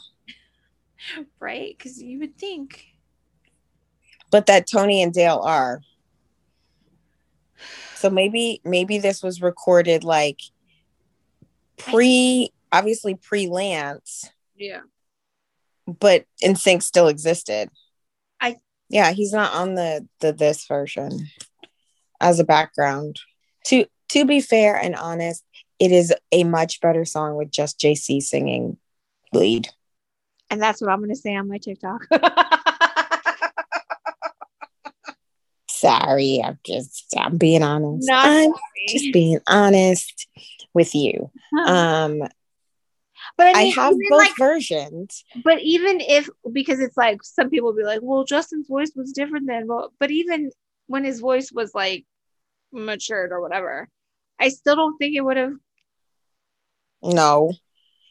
Right? 1.40 1.76
Because 1.78 2.02
you 2.02 2.20
would 2.20 2.38
think. 2.38 2.86
but 4.32 4.46
that 4.48 4.68
Tony 4.70 5.02
and 5.02 5.14
Dale 5.14 5.42
are. 5.44 5.82
So 7.96 8.10
maybe 8.10 8.62
maybe 8.64 9.00
this 9.00 9.24
was 9.24 9.42
recorded 9.42 10.04
like 10.04 10.40
pre 11.78 12.52
obviously 12.72 13.16
pre 13.16 13.48
Lance, 13.48 14.30
Yeah. 14.56 14.82
but 15.88 16.26
NSYNC 16.44 16.84
still 16.84 17.08
existed. 17.08 17.70
I- 18.40 18.58
yeah, 18.90 19.12
he's 19.14 19.34
not 19.34 19.54
on 19.54 19.76
the 19.76 20.08
the 20.20 20.32
this 20.34 20.66
version 20.68 21.28
as 22.22 22.40
a 22.40 22.44
background. 22.44 23.20
To 23.68 23.86
to 24.10 24.26
be 24.26 24.42
fair 24.42 24.76
and 24.76 24.96
honest, 24.96 25.44
it 25.80 25.92
is 25.92 26.14
a 26.32 26.44
much 26.44 26.80
better 26.82 27.04
song 27.06 27.36
with 27.36 27.52
just 27.52 27.80
JC 27.80 28.22
singing 28.22 28.78
lead. 29.34 29.70
And 30.50 30.62
that's 30.62 30.82
what 30.82 30.90
I'm 30.90 31.00
going 31.00 31.10
to 31.10 31.16
say 31.16 31.36
on 31.36 31.48
my 31.48 31.58
TikTok. 31.58 32.08
Sorry, 35.70 36.42
I'm 36.44 36.58
just 36.66 37.14
I'm 37.16 37.38
being 37.38 37.62
honest. 37.62 38.08
Not 38.08 38.26
I'm 38.26 38.50
sorry. 38.50 38.86
just 38.88 39.14
being 39.14 39.40
honest 39.48 40.28
with 40.74 40.96
you. 40.96 41.30
Um 41.68 42.24
but 43.36 43.56
I 43.56 43.64
mean, 43.66 43.74
have 43.74 43.94
even, 43.94 44.08
both 44.10 44.20
like, 44.20 44.38
versions. 44.38 45.24
but 45.44 45.60
even 45.62 46.02
if 46.02 46.30
because 46.52 46.80
it's 46.80 46.98
like 46.98 47.24
some 47.24 47.50
people 47.52 47.74
be 47.76 47.84
like, 47.84 48.00
well, 48.02 48.24
Justin's 48.24 48.68
voice 48.68 48.92
was 48.96 49.12
different 49.12 49.48
than 49.48 49.68
well, 49.68 49.94
but 50.00 50.10
even 50.10 50.52
when 50.88 51.04
his 51.04 51.20
voice 51.20 51.52
was 51.52 51.76
like 51.76 52.06
matured 52.72 53.32
or 53.32 53.42
whatever, 53.42 53.88
I 54.40 54.50
still 54.50 54.76
don't 54.76 54.98
think 54.98 55.16
it 55.16 55.22
would 55.22 55.38
have. 55.38 55.54
No. 57.04 57.54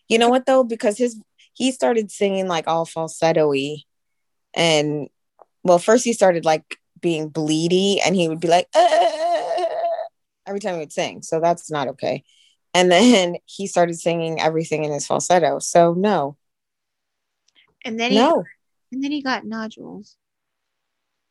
You 0.09 0.19
know 0.19 0.29
what 0.29 0.47
though? 0.47 0.63
Because 0.63 0.99
his 0.99 1.21
he 1.57 1.73
started 1.73 2.11
singing 2.11 2.49
like 2.49 2.69
all 2.69 2.85
falsetto-y. 2.85 3.79
And 4.55 5.09
well, 5.65 5.79
first 5.79 6.05
he 6.05 6.13
started 6.13 6.45
like 6.45 6.79
being 7.01 7.31
bleedy 7.31 7.99
and 8.05 8.15
he 8.15 8.29
would 8.29 8.41
be 8.41 8.49
like 8.49 8.69
"Ah," 8.75 9.57
every 10.47 10.61
time 10.61 10.75
he 10.75 10.81
would 10.81 10.93
sing. 10.93 11.23
So 11.23 11.41
that's 11.41 11.71
not 11.71 11.89
okay. 11.89 12.25
And 12.75 12.93
then 12.93 13.37
he 13.47 13.67
started 13.67 13.99
singing 13.99 14.41
everything 14.41 14.85
in 14.85 14.93
his 14.93 15.07
falsetto. 15.07 15.59
So 15.59 15.95
no. 15.95 16.37
And 17.85 17.99
then 17.99 18.11
he 18.11 18.19
No. 18.19 18.45
and 18.93 19.03
then 19.03 19.13
he 19.13 19.23
got 19.23 19.45
nodules. 19.47 20.17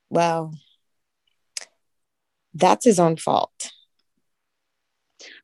Well, 0.09 0.53
that's 2.53 2.85
his 2.85 2.99
own 2.99 3.17
fault. 3.17 3.71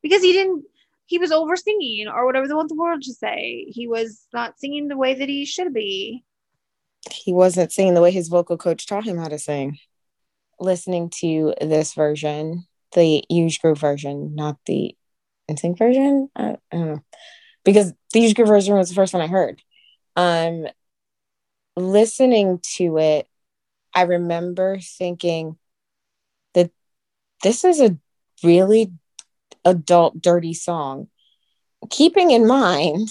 because 0.02 0.24
he 0.24 0.34
didn't 0.34 0.66
he 1.12 1.18
was 1.18 1.34
over 1.34 1.58
singing 1.58 2.08
or 2.08 2.26
whatever 2.26 2.48
they 2.48 2.54
want 2.54 2.70
the 2.70 2.76
world 2.76 3.02
to 3.02 3.14
say 3.14 3.66
he 3.68 3.86
was 3.86 4.26
not 4.34 4.58
singing 4.58 4.88
the 4.88 4.96
way 4.96 5.14
that 5.14 5.28
he 5.28 5.44
should 5.46 5.74
be 5.74 6.24
He 7.12 7.34
wasn't 7.34 7.74
singing 7.74 7.96
the 7.96 8.02
way 8.02 8.12
his 8.12 8.30
vocal 8.30 8.58
coach 8.58 8.88
taught 8.88 9.04
him 9.04 9.18
how 9.18 9.28
to 9.28 9.38
sing. 9.38 9.78
Listening 10.58 11.10
to 11.20 11.54
this 11.60 11.94
version, 11.94 12.66
the 12.94 13.24
huge 13.30 13.60
group 13.62 13.78
version, 13.78 14.36
not 14.36 14.58
the 14.66 14.96
NSYNC 15.50 15.78
version. 15.78 16.30
I, 16.34 16.44
I 16.44 16.58
don't 16.72 16.88
know. 16.88 17.04
Because 17.66 17.92
the 18.14 18.20
huge 18.22 18.36
group 18.36 18.48
version 18.48 18.76
was 18.76 18.88
the 18.88 18.96
first 18.96 19.14
one 19.14 19.22
I 19.22 19.28
heard. 19.28 19.62
Um 20.16 20.68
listening 21.76 22.60
to 22.78 22.98
it, 23.00 23.28
I 23.94 24.04
remember 24.04 24.80
thinking 24.80 25.58
that 26.54 26.72
this 27.44 27.66
is 27.66 27.82
a 27.82 27.98
really 28.44 28.94
adult 29.66 30.22
dirty 30.22 30.54
song. 30.54 31.08
Keeping 31.90 32.32
in 32.32 32.46
mind 32.48 33.10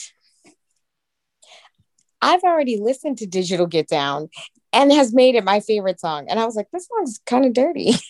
I've 2.23 2.43
already 2.43 2.79
listened 2.79 3.19
to 3.19 3.27
Digital 3.27 3.67
Get 3.67 3.89
Down 3.89 4.29
and 4.73 4.93
has 4.93 5.13
made 5.13 5.35
it 5.35 5.45
my 5.45 5.61
favorite 5.61 6.01
song. 6.01 6.27
And 6.29 6.39
I 6.39 6.45
was 6.45 6.55
like, 6.55 6.69
this 6.73 6.87
song's 6.87 7.21
kind 7.27 7.45
of 7.45 7.53
dirty. 7.53 7.93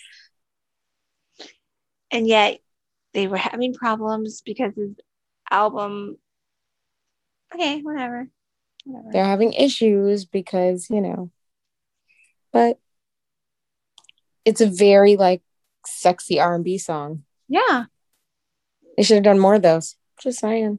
And 2.12 2.26
yet 2.26 2.58
they 3.14 3.28
were 3.28 3.36
having 3.36 3.72
problems 3.72 4.42
because 4.44 4.74
his 4.74 4.96
album. 5.48 6.16
Okay, 7.54 7.82
whatever. 7.82 8.26
whatever. 8.84 9.12
They're 9.12 9.24
having 9.24 9.52
issues 9.52 10.24
because, 10.24 10.90
you 10.90 11.02
know, 11.02 11.30
but 12.52 12.80
it's 14.44 14.60
a 14.60 14.66
very 14.66 15.14
like 15.14 15.40
sexy 15.86 16.40
R&B 16.40 16.78
song. 16.78 17.22
Yeah. 17.46 17.84
They 19.00 19.04
should 19.04 19.14
have 19.14 19.24
done 19.24 19.38
more 19.38 19.54
of 19.54 19.62
those. 19.62 19.96
Just 20.20 20.40
saying. 20.40 20.78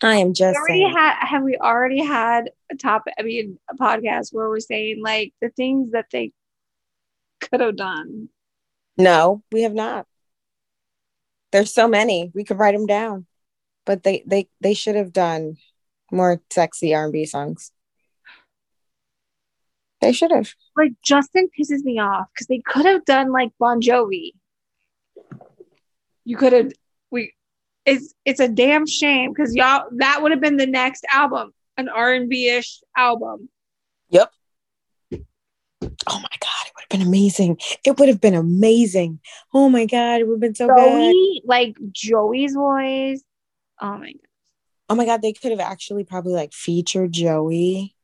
I 0.00 0.18
am 0.18 0.34
just 0.34 0.56
We 0.56 0.60
already 0.60 0.82
saying. 0.84 0.94
had 0.94 1.26
have 1.26 1.42
we 1.42 1.56
already 1.56 2.04
had 2.04 2.50
a 2.70 2.76
topic 2.76 3.14
I 3.18 3.22
mean 3.22 3.58
a 3.68 3.74
podcast 3.74 4.28
where 4.30 4.48
we're 4.48 4.60
saying 4.60 5.02
like 5.02 5.32
the 5.42 5.48
things 5.48 5.90
that 5.90 6.06
they 6.12 6.30
could 7.40 7.58
have 7.58 7.74
done. 7.74 8.28
No, 8.96 9.42
we 9.50 9.62
have 9.62 9.74
not. 9.74 10.06
There's 11.50 11.74
so 11.74 11.88
many. 11.88 12.30
We 12.36 12.44
could 12.44 12.60
write 12.60 12.76
them 12.76 12.86
down. 12.86 13.26
But 13.84 14.04
they 14.04 14.22
they 14.24 14.48
they 14.60 14.74
should 14.74 14.94
have 14.94 15.12
done 15.12 15.56
more 16.12 16.40
sexy 16.50 16.94
R&B 16.94 17.24
songs. 17.26 17.72
They 20.00 20.12
should 20.12 20.30
have. 20.30 20.54
Like 20.76 20.92
Justin 21.02 21.48
pisses 21.58 21.82
me 21.82 21.98
off 21.98 22.26
because 22.32 22.46
they 22.46 22.62
could 22.64 22.86
have 22.86 23.04
done 23.04 23.32
like 23.32 23.50
Bon 23.58 23.80
Jovi. 23.80 24.32
You 26.24 26.36
could 26.36 26.52
have 26.52 26.72
we 27.10 27.32
it's 27.84 28.14
it's 28.24 28.40
a 28.40 28.48
damn 28.48 28.86
shame 28.86 29.32
because 29.32 29.54
y'all 29.54 29.88
that 29.96 30.22
would 30.22 30.30
have 30.30 30.40
been 30.40 30.56
the 30.56 30.66
next 30.66 31.04
album, 31.10 31.52
an 31.76 31.88
R&B-ish 31.88 32.80
album. 32.96 33.48
Yep. 34.10 34.30
Oh 35.12 36.20
my 36.20 36.36
god, 36.40 36.66
it 36.66 36.72
would 36.74 36.82
have 36.82 36.88
been 36.90 37.02
amazing. 37.02 37.58
It 37.84 37.98
would 37.98 38.08
have 38.08 38.20
been 38.20 38.34
amazing. 38.34 39.20
Oh 39.52 39.68
my 39.68 39.86
god, 39.86 40.20
it 40.20 40.28
would 40.28 40.34
have 40.34 40.40
been 40.40 40.54
so 40.54 40.68
good. 40.68 40.76
Joey, 40.76 41.42
like 41.44 41.76
Joey's 41.90 42.54
voice. 42.54 43.22
Oh 43.80 43.98
my 43.98 44.12
god. 44.12 44.20
Oh 44.90 44.94
my 44.94 45.04
god, 45.04 45.22
they 45.22 45.32
could 45.32 45.50
have 45.50 45.60
actually 45.60 46.04
probably 46.04 46.32
like 46.32 46.52
featured 46.52 47.12
Joey. 47.12 47.94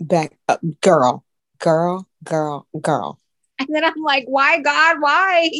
Back 0.00 0.38
uh, 0.48 0.58
girl, 0.80 1.24
girl, 1.58 2.06
girl, 2.24 2.66
girl, 2.80 3.18
And 3.58 3.68
then 3.70 3.84
I'm 3.84 4.00
like, 4.02 4.24
why 4.26 4.60
God, 4.60 4.96
why? 5.00 5.50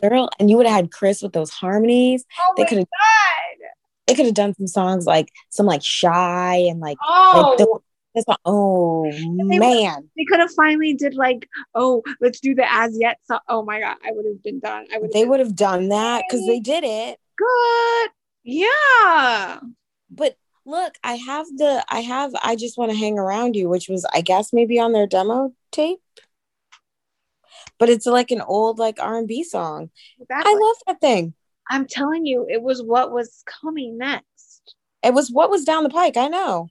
girl, 0.00 0.28
and 0.38 0.50
you 0.50 0.56
would 0.56 0.66
have 0.66 0.76
had 0.76 0.92
Chris 0.92 1.22
with 1.22 1.32
those 1.32 1.50
harmonies. 1.50 2.24
Oh 2.38 2.54
They 2.56 2.64
could 2.64 2.78
have 2.78 2.86
god. 2.86 3.66
they 4.06 4.14
could 4.14 4.26
have 4.26 4.34
done 4.34 4.54
some 4.54 4.66
songs 4.66 5.06
like 5.06 5.30
some 5.50 5.66
like 5.66 5.82
shy 5.82 6.56
and 6.68 6.80
like 6.80 6.98
Oh, 7.02 7.56
like 7.58 7.68
this 8.14 8.24
one, 8.26 8.36
oh 8.44 9.10
they- 9.48 9.58
man. 9.58 10.08
they 10.16 10.24
could 10.26 10.40
have 10.40 10.52
finally 10.52 10.92
did 10.92 11.14
like, 11.14 11.48
oh, 11.74 12.02
let's 12.20 12.40
do 12.40 12.54
the 12.54 12.70
as 12.70 12.96
yet. 12.98 13.18
So, 13.24 13.38
oh 13.48 13.62
my 13.64 13.80
god, 13.80 13.96
I 14.04 14.10
would 14.12 14.26
have 14.26 14.42
been 14.42 14.60
done. 14.60 14.86
I 14.94 14.98
would. 14.98 15.12
They 15.12 15.24
would 15.24 15.40
have 15.40 15.56
done 15.56 15.88
that 15.88 16.24
because 16.28 16.46
they 16.46 16.60
did 16.60 16.84
it. 16.84 17.18
good. 17.38 18.10
Yeah. 18.44 19.60
But 20.10 20.36
look, 20.64 20.94
I 21.02 21.14
have 21.14 21.46
the 21.56 21.84
I 21.88 22.00
have 22.00 22.32
I 22.42 22.56
just 22.56 22.78
want 22.78 22.90
to 22.90 22.96
hang 22.96 23.18
around 23.18 23.56
you, 23.56 23.68
which 23.68 23.88
was 23.88 24.06
I 24.12 24.20
guess 24.20 24.52
maybe 24.52 24.78
on 24.78 24.92
their 24.92 25.06
demo 25.06 25.52
tape. 25.70 26.00
But 27.78 27.88
it's 27.88 28.06
like 28.06 28.30
an 28.30 28.40
old 28.40 28.78
like 28.78 28.98
R&B 29.00 29.44
song. 29.44 29.90
Exactly. 30.20 30.52
I 30.52 30.54
love 30.54 30.76
that 30.86 31.00
thing. 31.00 31.34
I'm 31.70 31.86
telling 31.86 32.26
you, 32.26 32.46
it 32.48 32.62
was 32.62 32.82
what 32.82 33.12
was 33.12 33.42
coming 33.62 33.98
next. 33.98 34.74
It 35.02 35.14
was 35.14 35.30
what 35.30 35.50
was 35.50 35.64
down 35.64 35.82
the 35.84 35.90
pike. 35.90 36.16
I 36.16 36.28
know. 36.28 36.68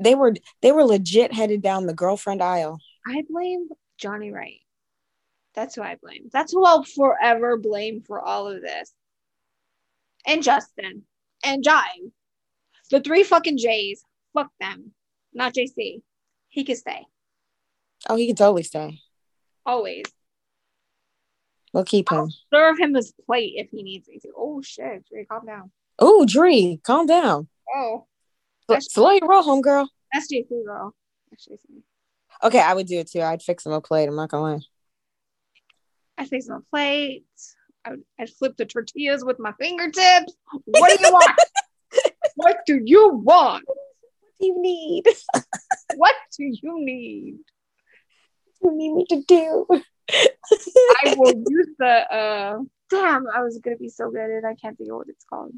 They 0.00 0.14
were 0.14 0.34
they 0.62 0.72
were 0.72 0.84
legit 0.84 1.32
headed 1.32 1.62
down 1.62 1.86
the 1.86 1.94
girlfriend 1.94 2.42
aisle. 2.42 2.78
I 3.06 3.22
blame 3.28 3.68
Johnny 3.98 4.32
Wright. 4.32 4.60
That's 5.54 5.74
who 5.74 5.82
I 5.82 5.96
blame. 6.00 6.30
That's 6.32 6.52
who 6.52 6.64
I'll 6.64 6.84
forever 6.84 7.56
blame 7.56 8.02
for 8.06 8.20
all 8.20 8.48
of 8.48 8.62
this. 8.62 8.92
And 10.26 10.42
Justin 10.42 11.04
and 11.44 11.64
Jive. 11.64 12.12
The 12.90 13.00
three 13.00 13.22
fucking 13.22 13.58
J's. 13.58 14.02
Fuck 14.34 14.50
them. 14.60 14.92
Not 15.32 15.54
JC. 15.54 16.02
He 16.48 16.64
can 16.64 16.76
stay. 16.76 17.06
Oh, 18.08 18.16
he 18.16 18.26
can 18.26 18.36
totally 18.36 18.62
stay. 18.62 19.00
Always. 19.66 20.04
We'll 21.72 21.84
keep 21.84 22.10
him. 22.10 22.30
Serve 22.52 22.78
him 22.78 22.94
his 22.94 23.12
plate 23.26 23.54
if 23.56 23.70
he 23.70 23.82
needs 23.82 24.08
me 24.08 24.18
to. 24.20 24.28
Oh 24.36 24.62
shit. 24.62 25.06
Dre, 25.08 25.24
calm 25.24 25.44
down. 25.46 25.70
Oh, 25.98 26.24
Dree, 26.26 26.80
calm 26.82 27.06
down. 27.06 27.48
Oh. 27.74 28.06
Slow 28.80 29.10
your 29.10 29.28
roll, 29.28 29.42
homegirl. 29.42 29.88
That's 30.12 30.32
JC 30.32 30.64
girl. 30.64 30.94
That's 31.30 31.46
JC. 31.46 31.82
Okay, 32.42 32.60
I 32.60 32.74
would 32.74 32.86
do 32.86 32.98
it 32.98 33.10
too. 33.10 33.20
I'd 33.20 33.42
fix 33.42 33.66
him 33.66 33.72
a 33.72 33.80
plate. 33.80 34.08
I'm 34.08 34.16
not 34.16 34.30
gonna 34.30 34.54
lie. 34.54 34.60
I'd 36.16 36.28
fix 36.28 36.48
him 36.48 36.54
a 36.54 36.60
plate. 36.70 37.24
I 38.18 38.26
flip 38.26 38.56
the 38.56 38.66
tortillas 38.66 39.24
with 39.24 39.38
my 39.38 39.52
fingertips. 39.60 40.34
What 40.64 40.98
do 40.98 41.06
you 41.06 41.12
want? 41.12 41.38
what 42.36 42.56
do 42.66 42.80
you 42.84 43.10
want? 43.14 43.64
What 43.66 43.76
do 44.40 44.46
you 44.46 44.60
need? 44.60 45.04
What 45.96 46.14
do 46.36 46.44
you 46.44 46.84
need? 46.84 47.38
What 48.60 48.70
do 48.70 48.76
you 48.76 48.78
need 48.78 48.94
me 48.94 49.06
to 49.10 49.22
do? 49.26 49.66
I 50.10 51.14
will 51.16 51.34
use 51.48 51.68
the 51.78 52.14
uh 52.14 52.58
damn, 52.90 53.26
I 53.28 53.42
was 53.42 53.58
gonna 53.58 53.76
be 53.76 53.88
so 53.88 54.10
good 54.10 54.30
and 54.30 54.46
I 54.46 54.54
can't 54.54 54.76
think 54.76 54.90
of 54.90 54.96
what 54.96 55.08
it's 55.08 55.24
called. 55.24 55.52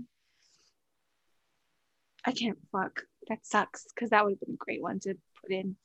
I 2.24 2.32
can't 2.32 2.58
fuck. 2.72 3.02
That 3.28 3.38
sucks 3.42 3.86
because 3.94 4.10
that 4.10 4.24
would 4.24 4.32
have 4.32 4.40
been 4.40 4.54
a 4.54 4.64
great 4.64 4.82
one 4.82 5.00
to 5.00 5.14
put 5.42 5.52
in. 5.52 5.76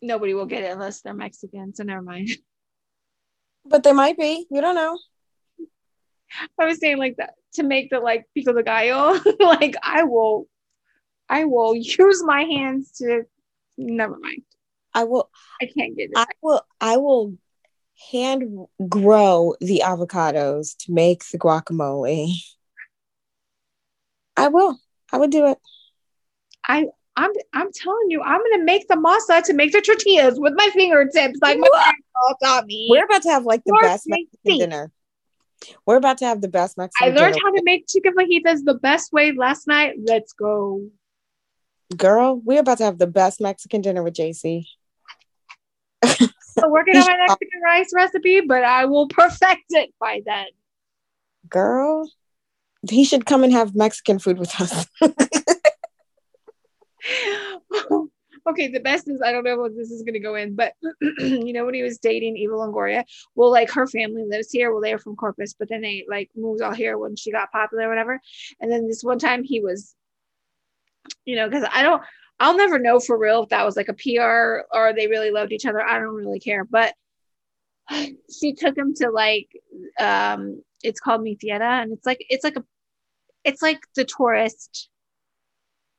Nobody 0.00 0.34
will 0.34 0.46
get 0.46 0.62
it 0.62 0.72
unless 0.72 1.00
they're 1.00 1.14
Mexican, 1.14 1.74
so 1.74 1.82
never 1.82 2.02
mind. 2.02 2.30
But 3.66 3.82
they 3.82 3.92
might 3.92 4.18
be. 4.18 4.46
You 4.50 4.60
don't 4.60 4.74
know. 4.74 4.98
I 6.58 6.64
was 6.66 6.78
saying 6.78 6.98
like 6.98 7.16
that 7.16 7.34
to 7.54 7.62
make 7.62 7.90
the 7.90 8.00
like 8.00 8.26
pico 8.34 8.52
de 8.52 8.62
gallo. 8.62 9.20
like 9.40 9.74
I 9.82 10.04
will, 10.04 10.46
I 11.28 11.44
will 11.44 11.74
use 11.74 12.22
my 12.24 12.42
hands 12.42 12.92
to. 12.98 13.24
Never 13.76 14.16
mind. 14.18 14.42
I 14.92 15.04
will. 15.04 15.30
I 15.60 15.66
can't 15.66 15.96
get 15.96 16.10
it. 16.10 16.16
I 16.16 16.26
will. 16.42 16.62
I 16.80 16.96
will 16.96 17.36
hand 18.10 18.66
grow 18.88 19.54
the 19.60 19.82
avocados 19.84 20.76
to 20.78 20.92
make 20.92 21.24
the 21.30 21.38
guacamole. 21.38 22.34
I 24.36 24.48
will. 24.48 24.78
I 25.12 25.18
would 25.18 25.30
do 25.30 25.46
it. 25.46 25.58
I 26.66 26.86
I'm 27.16 27.30
I'm 27.52 27.72
telling 27.72 28.10
you, 28.10 28.22
I'm 28.22 28.40
gonna 28.40 28.64
make 28.64 28.88
the 28.88 28.96
masa 28.96 29.42
to 29.44 29.52
make 29.52 29.72
the 29.72 29.80
tortillas 29.80 30.38
with 30.38 30.54
my 30.56 30.68
fingertips, 30.72 31.38
like 31.40 31.58
my 31.58 31.92
taught 32.42 32.66
me. 32.66 32.88
We're 32.90 33.04
about 33.04 33.22
to 33.22 33.30
have 33.30 33.44
like 33.44 33.62
the 33.64 33.76
best 33.80 34.04
Mexican 34.08 34.38
me. 34.44 34.58
dinner. 34.58 34.90
We're 35.86 35.96
about 35.96 36.18
to 36.18 36.26
have 36.26 36.40
the 36.40 36.48
best 36.48 36.76
Mexican. 36.76 37.08
I 37.08 37.14
learned 37.14 37.34
dinner. 37.34 37.44
how 37.44 37.52
to 37.52 37.62
make 37.64 37.86
chicken 37.86 38.14
fajitas 38.14 38.64
the 38.64 38.74
best 38.74 39.12
way 39.12 39.32
last 39.32 39.66
night. 39.66 39.94
Let's 40.02 40.32
go. 40.32 40.88
Girl, 41.96 42.40
we're 42.44 42.60
about 42.60 42.78
to 42.78 42.84
have 42.84 42.98
the 42.98 43.06
best 43.06 43.40
Mexican 43.40 43.80
dinner 43.80 44.02
with 44.02 44.14
JC. 44.14 44.66
So 46.56 46.68
working 46.68 46.96
on 46.96 47.04
my 47.04 47.16
Mexican 47.26 47.60
rice 47.64 47.90
recipe, 47.92 48.40
but 48.40 48.62
I 48.62 48.84
will 48.84 49.08
perfect 49.08 49.64
it 49.70 49.92
by 49.98 50.22
then. 50.24 50.46
Girl, 51.48 52.08
he 52.88 53.04
should 53.04 53.26
come 53.26 53.42
and 53.42 53.52
have 53.52 53.74
Mexican 53.74 54.20
food 54.20 54.38
with 54.38 54.60
us. 54.60 54.86
okay, 58.46 58.68
the 58.68 58.80
best 58.80 59.08
is 59.08 59.20
I 59.22 59.32
don't 59.32 59.44
know 59.44 59.56
what 59.56 59.76
this 59.76 59.90
is 59.90 60.02
gonna 60.02 60.20
go 60.20 60.34
in, 60.34 60.54
but 60.54 60.74
you 61.18 61.52
know 61.52 61.64
when 61.64 61.74
he 61.74 61.82
was 61.82 61.98
dating 61.98 62.36
Eva 62.36 62.54
Longoria, 62.54 63.04
well, 63.34 63.50
like 63.50 63.70
her 63.70 63.86
family 63.86 64.24
lives 64.24 64.50
here. 64.50 64.72
Well, 64.72 64.82
they're 64.82 64.98
from 64.98 65.16
Corpus, 65.16 65.54
but 65.58 65.68
then 65.68 65.82
they 65.82 66.04
like 66.08 66.30
moved 66.36 66.62
all 66.62 66.72
here 66.72 66.98
when 66.98 67.16
she 67.16 67.32
got 67.32 67.52
popular, 67.52 67.86
or 67.86 67.88
whatever. 67.88 68.20
And 68.60 68.70
then 68.70 68.86
this 68.86 69.02
one 69.02 69.18
time 69.18 69.44
he 69.44 69.60
was, 69.60 69.94
you 71.24 71.36
know, 71.36 71.48
because 71.48 71.66
I 71.72 71.82
don't, 71.82 72.02
I'll 72.40 72.56
never 72.56 72.78
know 72.78 73.00
for 73.00 73.18
real 73.18 73.44
if 73.44 73.50
that 73.50 73.64
was 73.64 73.76
like 73.76 73.88
a 73.88 73.94
PR 73.94 74.66
or 74.76 74.92
they 74.92 75.06
really 75.06 75.30
loved 75.30 75.52
each 75.52 75.66
other. 75.66 75.80
I 75.80 75.98
don't 75.98 76.14
really 76.14 76.40
care, 76.40 76.64
but 76.64 76.94
she 78.40 78.54
took 78.54 78.76
him 78.76 78.94
to 78.96 79.10
like, 79.10 79.48
um, 79.98 80.62
it's 80.82 81.00
called 81.00 81.22
Mi 81.22 81.34
Tierra, 81.36 81.80
and 81.80 81.92
it's 81.92 82.04
like 82.06 82.24
it's 82.28 82.44
like 82.44 82.56
a, 82.56 82.64
it's 83.44 83.62
like 83.62 83.80
the 83.96 84.04
tourist 84.04 84.90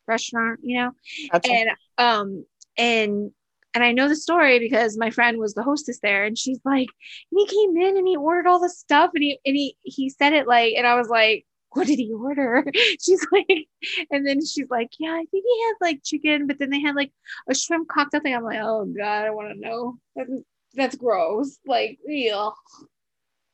restaurant, 0.07 0.59
you 0.63 0.77
know? 0.77 0.91
Gotcha. 1.31 1.51
and 1.51 1.69
um 1.97 2.45
and 2.77 3.31
and 3.73 3.83
I 3.83 3.91
know 3.91 4.07
the 4.07 4.15
story 4.15 4.57
because 4.59 4.97
my 4.97 5.09
friend 5.09 5.37
was 5.37 5.53
the 5.53 5.63
hostess 5.63 5.99
there 6.01 6.23
and 6.23 6.37
she's 6.37 6.59
like 6.63 6.87
and 7.31 7.39
he 7.39 7.45
came 7.47 7.77
in 7.77 7.97
and 7.97 8.07
he 8.07 8.15
ordered 8.15 8.47
all 8.47 8.59
the 8.59 8.69
stuff 8.69 9.11
and 9.13 9.23
he 9.23 9.39
and 9.45 9.55
he 9.55 9.77
he 9.83 10.09
said 10.09 10.33
it 10.33 10.47
like 10.47 10.73
and 10.77 10.87
I 10.87 10.95
was 10.95 11.09
like 11.09 11.45
what 11.71 11.87
did 11.87 11.99
he 11.99 12.13
order? 12.13 12.65
She's 13.01 13.27
like 13.33 13.67
and 14.09 14.25
then 14.25 14.39
she's 14.45 14.69
like 14.69 14.91
yeah 14.97 15.11
I 15.11 15.25
think 15.29 15.43
he 15.45 15.63
had 15.65 15.73
like 15.81 15.99
chicken 16.05 16.47
but 16.47 16.57
then 16.57 16.69
they 16.69 16.79
had 16.79 16.95
like 16.95 17.11
a 17.49 17.53
shrimp 17.53 17.89
cocktail 17.89 18.21
thing. 18.21 18.33
I'm 18.33 18.43
like 18.43 18.59
oh 18.61 18.85
god 18.85 19.25
I 19.25 19.31
want 19.31 19.53
to 19.53 19.59
know. 19.59 19.97
That's, 20.15 20.31
that's 20.73 20.95
gross. 20.95 21.57
Like 21.67 21.99
yeah 22.07 22.49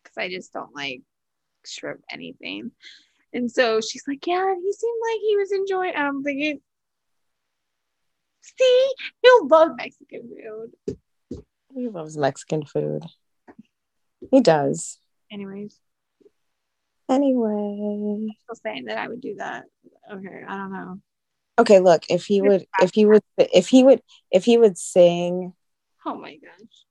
because 0.04 0.18
I 0.18 0.30
just 0.30 0.54
don't 0.54 0.76
like 0.76 1.02
shrimp 1.66 2.02
anything. 2.12 2.72
And 3.34 3.50
so 3.52 3.80
she's 3.82 4.04
like, 4.08 4.26
Yeah, 4.28 4.54
he 4.62 4.74
seemed 4.74 5.00
like 5.12 5.20
he 5.22 5.38
was 5.38 5.52
enjoying. 5.52 5.94
And 5.96 6.04
I'm 6.08 6.24
thinking, 6.24 6.60
See, 8.42 8.88
he'll 9.22 9.48
love 9.48 9.70
Mexican 9.78 10.30
food. 10.30 10.98
He 11.76 11.88
loves 11.88 12.18
Mexican 12.18 12.66
food. 12.66 13.04
He 14.32 14.42
does. 14.42 14.98
Anyways, 15.32 15.80
Anyway. 17.10 18.28
still 18.44 18.56
saying 18.64 18.86
that 18.86 18.98
I 18.98 19.08
would 19.08 19.22
do 19.22 19.36
that. 19.38 19.66
Okay, 20.12 20.44
I 20.48 20.58
don't 20.58 20.74
know. 20.74 21.00
Okay, 21.60 21.80
look, 21.80 22.04
if 22.10 22.26
he 22.26 22.42
would 22.42 22.66
if 22.82 22.92
he 22.94 23.06
would 23.06 23.22
if 23.38 23.68
he 23.68 23.84
would 23.84 24.02
if 24.32 24.46
he 24.46 24.58
would 24.58 24.78
sing 24.78 25.54
Oh 26.06 26.16
my 26.16 26.36
gosh. 26.38 26.86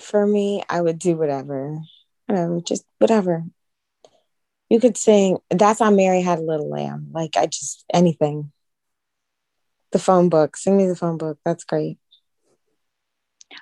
for 0.00 0.26
me, 0.26 0.62
I 0.68 0.80
would 0.80 0.98
do 0.98 1.16
whatever. 1.16 1.78
Whatever, 2.26 2.60
just 2.60 2.84
whatever. 2.98 3.44
You 4.74 4.80
could 4.80 4.96
sing 4.96 5.38
that's 5.50 5.80
on 5.80 5.94
Mary 5.94 6.20
Had 6.20 6.40
a 6.40 6.42
Little 6.42 6.68
Lamb. 6.68 7.10
Like 7.12 7.36
I 7.36 7.46
just 7.46 7.84
anything. 7.94 8.50
The 9.92 10.00
phone 10.00 10.28
book. 10.28 10.56
Sing 10.56 10.76
me 10.76 10.88
the 10.88 10.96
phone 10.96 11.16
book. 11.16 11.38
That's 11.44 11.62
great. 11.62 11.96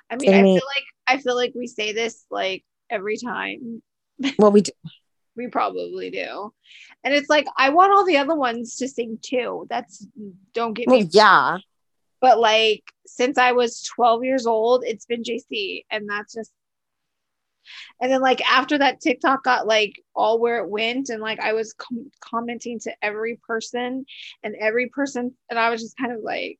I 0.09 0.15
mean, 0.15 0.29
Sing 0.31 0.33
I 0.33 0.41
me- 0.41 0.57
feel 0.57 0.67
like 0.75 0.83
I 1.05 1.21
feel 1.21 1.35
like 1.35 1.51
we 1.55 1.67
say 1.67 1.91
this 1.91 2.25
like 2.31 2.63
every 2.89 3.17
time. 3.17 3.83
Well, 4.39 4.51
we 4.51 4.61
do. 4.61 4.71
We 5.35 5.49
probably 5.49 6.09
do. 6.09 6.51
And 7.03 7.13
it's 7.13 7.29
like 7.29 7.45
I 7.57 7.69
want 7.69 7.91
all 7.93 8.05
the 8.05 8.17
other 8.17 8.35
ones 8.35 8.77
to 8.77 8.87
sing 8.87 9.19
too. 9.21 9.67
That's 9.69 10.07
don't 10.55 10.73
get 10.73 10.87
Well, 10.87 10.99
me 10.99 11.09
yeah. 11.11 11.59
but 12.21 12.39
like 12.39 12.81
since 13.05 13.37
I 13.37 13.51
was 13.51 13.83
12 13.83 14.23
years 14.23 14.47
old, 14.47 14.83
it's 14.83 15.05
been 15.05 15.21
JC 15.21 15.85
and 15.91 16.09
that's 16.09 16.33
just 16.33 16.51
and 18.01 18.11
then 18.11 18.21
like 18.21 18.41
after 18.49 18.77
that 18.77 19.01
TikTok 19.01 19.43
got 19.43 19.67
like 19.67 20.01
all 20.15 20.39
where 20.39 20.57
it 20.57 20.69
went 20.69 21.09
and 21.09 21.21
like 21.21 21.39
I 21.39 21.53
was 21.53 21.73
com- 21.73 22.11
commenting 22.19 22.79
to 22.81 22.93
every 23.01 23.39
person 23.47 24.05
and 24.43 24.55
every 24.59 24.89
person 24.89 25.33
and 25.49 25.59
I 25.59 25.69
was 25.69 25.81
just 25.81 25.97
kind 25.97 26.13
of 26.13 26.21
like 26.21 26.59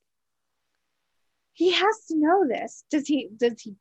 he 1.54 1.72
has 1.72 2.06
to 2.08 2.18
know 2.18 2.48
this. 2.48 2.84
Does 2.90 3.08
he 3.08 3.30
does 3.38 3.62
he 3.62 3.76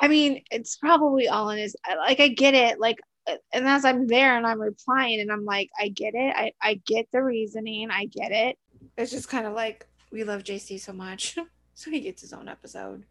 I 0.00 0.06
mean, 0.06 0.42
it's 0.50 0.76
probably 0.76 1.28
all 1.28 1.50
in 1.50 1.58
his 1.58 1.74
like 1.98 2.20
I 2.20 2.28
get 2.28 2.54
it 2.54 2.78
like 2.78 2.98
uh, 3.26 3.36
and 3.52 3.66
as 3.66 3.84
I'm 3.84 4.06
there 4.06 4.36
and 4.36 4.46
I'm 4.46 4.60
replying 4.60 5.20
and 5.20 5.32
I'm 5.32 5.44
like 5.44 5.70
I 5.78 5.88
get 5.88 6.14
it. 6.14 6.34
I 6.36 6.52
I 6.62 6.80
get 6.86 7.08
the 7.12 7.22
reasoning. 7.22 7.90
I 7.90 8.06
get 8.06 8.32
it. 8.32 8.58
It's 8.96 9.10
just 9.10 9.28
kind 9.28 9.46
of 9.46 9.54
like 9.54 9.86
we 10.10 10.24
love 10.24 10.44
JC 10.44 10.80
so 10.80 10.92
much. 10.92 11.36
So 11.78 11.92
he 11.92 12.00
gets 12.00 12.22
his 12.22 12.32
own 12.32 12.48
episode 12.48 13.04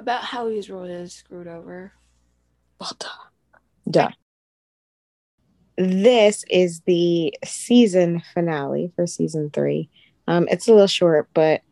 about 0.00 0.24
how 0.24 0.48
he's 0.48 0.68
really 0.68 1.06
screwed 1.06 1.46
over. 1.46 1.92
Well. 2.80 2.96
Duh. 3.90 4.10
This 5.76 6.44
is 6.50 6.80
the 6.80 7.34
season 7.44 8.22
finale 8.34 8.92
for 8.96 9.06
season 9.06 9.50
three. 9.50 9.88
Um, 10.26 10.48
it's 10.50 10.68
a 10.68 10.72
little 10.72 10.86
short, 10.86 11.28
but 11.32 11.62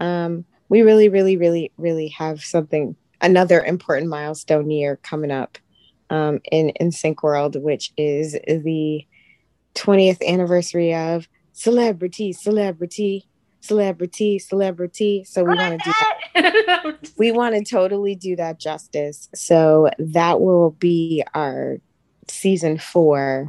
um, 0.00 0.44
we 0.68 0.82
really, 0.82 1.08
really, 1.08 1.36
really, 1.36 1.72
really 1.76 2.08
have 2.08 2.42
something, 2.42 2.96
another 3.20 3.62
important 3.62 4.08
milestone 4.08 4.70
year 4.70 4.98
coming 5.02 5.30
up 5.30 5.58
um, 6.08 6.40
in 6.50 6.72
NSYNC 6.80 7.22
World, 7.22 7.62
which 7.62 7.92
is 7.96 8.32
the 8.32 9.06
20th 9.74 10.26
anniversary 10.26 10.94
of 10.94 11.28
Celebrity, 11.52 12.32
Celebrity, 12.32 13.27
Celebrity, 13.60 14.38
Celebrity. 14.38 15.24
So 15.24 15.44
we 15.44 15.54
want 15.54 15.80
to 15.80 15.84
do 15.84 15.92
that 16.00 16.18
we 17.18 17.32
want 17.32 17.54
to 17.54 17.64
totally 17.64 18.14
do 18.14 18.36
that 18.36 18.58
justice. 18.58 19.28
So 19.34 19.90
that 19.98 20.40
will 20.40 20.70
be 20.72 21.24
our 21.34 21.78
season 22.28 22.78
four. 22.78 23.48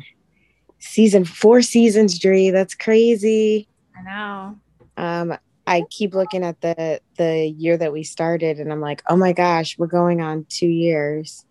Season 0.79 1.25
four 1.25 1.61
seasons, 1.61 2.17
Dree. 2.19 2.51
That's 2.51 2.73
crazy. 2.73 3.67
I 3.97 4.01
know. 4.01 4.59
Um, 4.97 5.37
I 5.67 5.83
keep 5.89 6.15
looking 6.15 6.43
at 6.43 6.61
the 6.61 6.99
the 7.17 7.45
year 7.45 7.77
that 7.77 7.93
we 7.93 8.03
started, 8.03 8.59
and 8.59 8.71
I'm 8.71 8.81
like, 8.81 9.03
oh 9.07 9.15
my 9.15 9.33
gosh, 9.33 9.77
we're 9.77 9.87
going 9.87 10.21
on 10.21 10.45
two 10.49 10.67
years. 10.67 11.45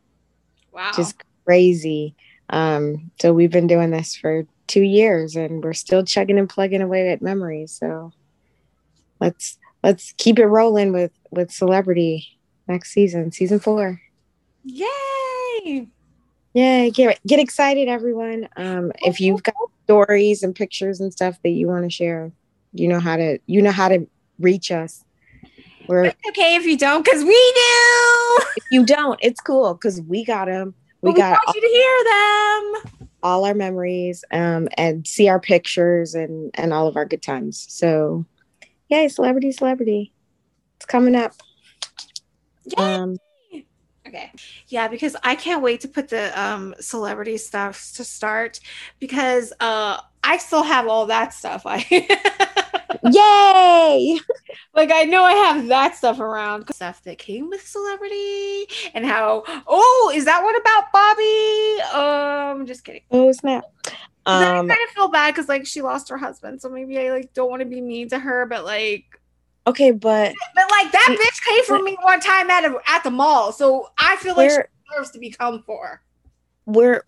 Wow. 0.72 0.92
Just 0.96 1.22
crazy. 1.44 2.14
Um, 2.50 3.10
so 3.20 3.32
we've 3.32 3.50
been 3.50 3.66
doing 3.66 3.90
this 3.90 4.16
for 4.16 4.46
two 4.66 4.82
years, 4.82 5.36
and 5.36 5.62
we're 5.62 5.74
still 5.74 6.04
chugging 6.04 6.38
and 6.38 6.48
plugging 6.48 6.82
away 6.82 7.10
at 7.10 7.22
memories. 7.22 7.72
So 7.72 8.12
let's 9.20 9.58
let's 9.82 10.12
keep 10.18 10.38
it 10.38 10.46
rolling 10.46 10.92
with 10.92 11.12
with 11.30 11.50
celebrity 11.50 12.26
next 12.66 12.90
season, 12.92 13.32
season 13.32 13.58
four. 13.60 14.00
Yay! 14.64 15.88
Yay, 16.54 16.90
get 16.90 17.18
get 17.26 17.38
excited, 17.40 17.88
everyone. 17.88 18.48
Um, 18.56 18.92
if 19.02 19.20
you've 19.20 19.42
got 19.42 19.54
stories 19.84 20.42
and 20.42 20.54
pictures 20.54 21.00
and 21.00 21.12
stuff 21.12 21.38
that 21.42 21.50
you 21.50 21.66
want 21.68 21.84
to 21.84 21.90
share, 21.90 22.32
you 22.72 22.88
know 22.88 23.00
how 23.00 23.16
to 23.16 23.38
you 23.46 23.62
know 23.62 23.70
how 23.72 23.88
to 23.88 24.06
reach 24.38 24.70
us. 24.70 25.04
We're 25.88 26.04
It's 26.06 26.18
okay 26.30 26.56
if 26.56 26.64
you 26.66 26.76
don't, 26.76 27.04
because 27.04 27.24
we 27.24 27.30
do. 27.30 28.38
if 28.56 28.64
you 28.70 28.84
don't, 28.84 29.18
it's 29.22 29.40
cool 29.40 29.74
because 29.74 30.00
we 30.02 30.24
got 30.24 30.46
them. 30.46 30.74
We 31.02 31.12
we 31.12 31.18
got 31.18 31.40
want 31.46 31.56
you 31.56 31.62
to 31.62 31.68
hear 31.68 32.92
them. 32.92 33.08
all 33.22 33.44
our 33.44 33.54
memories 33.54 34.24
um, 34.32 34.68
and 34.76 35.06
see 35.06 35.28
our 35.28 35.40
pictures 35.40 36.14
and 36.14 36.50
and 36.54 36.72
all 36.72 36.88
of 36.88 36.96
our 36.96 37.04
good 37.04 37.22
times. 37.22 37.64
So, 37.68 38.26
yay, 38.88 39.08
celebrity, 39.08 39.52
celebrity, 39.52 40.12
it's 40.76 40.86
coming 40.86 41.14
up. 41.14 41.32
Um, 42.76 43.18
Okay. 44.08 44.32
Yeah, 44.68 44.88
because 44.88 45.14
I 45.22 45.34
can't 45.34 45.62
wait 45.62 45.82
to 45.82 45.88
put 45.88 46.08
the 46.08 46.40
um 46.40 46.74
celebrity 46.80 47.36
stuff 47.36 47.92
to 47.96 48.04
start 48.04 48.58
because 48.98 49.52
uh 49.60 50.00
I 50.24 50.38
still 50.38 50.62
have 50.62 50.88
all 50.88 51.06
that 51.06 51.34
stuff. 51.34 51.62
I 51.66 51.84
yay! 53.04 54.18
like 54.74 54.90
I 54.92 55.02
know 55.04 55.24
I 55.24 55.34
have 55.34 55.68
that 55.68 55.94
stuff 55.94 56.20
around. 56.20 56.72
Stuff 56.72 57.02
that 57.02 57.18
came 57.18 57.50
with 57.50 57.66
celebrity 57.66 58.66
and 58.94 59.04
how 59.04 59.44
oh, 59.66 60.12
is 60.14 60.24
that 60.24 60.42
one 60.42 60.56
about 60.56 60.90
Bobby? 60.90 61.82
Um 61.92 62.66
just 62.66 62.84
kidding. 62.84 63.02
Oh 63.10 63.30
snap! 63.32 63.64
'Cause 64.28 64.42
I 64.42 64.58
Um, 64.58 64.68
kind 64.68 64.80
of 64.86 64.94
feel 64.94 65.08
bad 65.08 65.34
because 65.34 65.48
like 65.48 65.66
she 65.66 65.80
lost 65.80 66.08
her 66.10 66.18
husband, 66.18 66.60
so 66.60 66.68
maybe 66.68 66.98
I 66.98 67.10
like 67.10 67.32
don't 67.32 67.48
want 67.48 67.60
to 67.60 67.66
be 67.66 67.80
mean 67.80 68.08
to 68.10 68.18
her, 68.18 68.44
but 68.46 68.64
like 68.64 69.04
okay, 69.66 69.90
but 69.90 70.34
but 70.54 70.70
like 70.70 70.92
that 70.92 71.06
We- 71.08 71.16
bitch 71.16 71.42
came 71.48 71.64
for 71.64 71.82
me 71.82 71.96
one 72.02 72.20
time 72.20 72.50
at 72.50 72.64
a, 72.64 72.78
at 72.88 73.02
the 73.04 73.10
mall, 73.10 73.52
so 73.52 73.88
I 73.98 74.16
feel 74.16 74.34
like 74.36 74.50
she 74.50 74.56
deserves 74.90 75.10
to 75.12 75.18
be 75.18 75.30
come 75.30 75.62
for. 75.62 76.02
we're 76.66 77.02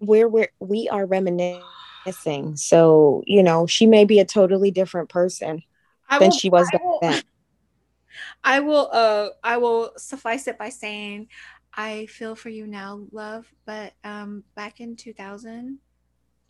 we're 0.00 0.26
we're 0.28 0.48
we 0.58 0.88
are 0.88 1.04
reminiscing. 1.06 2.56
So 2.56 3.22
you 3.26 3.42
know, 3.42 3.66
she 3.66 3.86
may 3.86 4.04
be 4.06 4.18
a 4.18 4.24
totally 4.24 4.70
different 4.70 5.10
person 5.10 5.62
I 6.08 6.18
than 6.18 6.30
will- 6.30 6.36
she 6.38 6.48
was 6.48 6.66
I 6.68 6.70
back 6.76 6.84
will- 6.84 6.98
then. 7.02 7.22
I 8.44 8.60
will 8.60 8.88
uh 8.92 9.28
I 9.42 9.56
will 9.58 9.92
suffice 9.98 10.46
it 10.46 10.56
by 10.56 10.68
saying 10.70 11.28
I 11.76 12.06
feel 12.06 12.36
for 12.36 12.48
you 12.50 12.66
now, 12.66 13.02
love, 13.12 13.52
but 13.66 13.92
um 14.04 14.44
back 14.54 14.80
in 14.80 14.94
2000, 14.96 15.78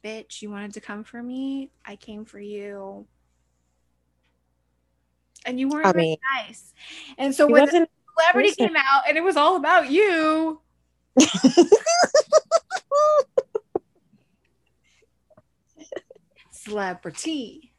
bitch, 0.04 0.42
you 0.42 0.50
wanted 0.50 0.74
to 0.74 0.80
come 0.80 1.02
for 1.04 1.22
me, 1.22 1.70
I 1.84 1.96
came 1.96 2.24
for 2.24 2.38
you. 2.38 3.06
And 5.46 5.58
you 5.58 5.68
weren't 5.68 5.86
I 5.86 5.92
very 5.92 6.04
mean, 6.04 6.18
nice. 6.36 6.72
And 7.18 7.34
so 7.34 7.46
when 7.46 7.66
the 7.66 7.88
celebrity 8.18 8.50
person. 8.50 8.68
came 8.68 8.76
out 8.76 9.02
and 9.08 9.16
it 9.16 9.24
was 9.24 9.36
all 9.36 9.56
about 9.56 9.90
you, 9.90 10.60
celebrity. 16.50 17.72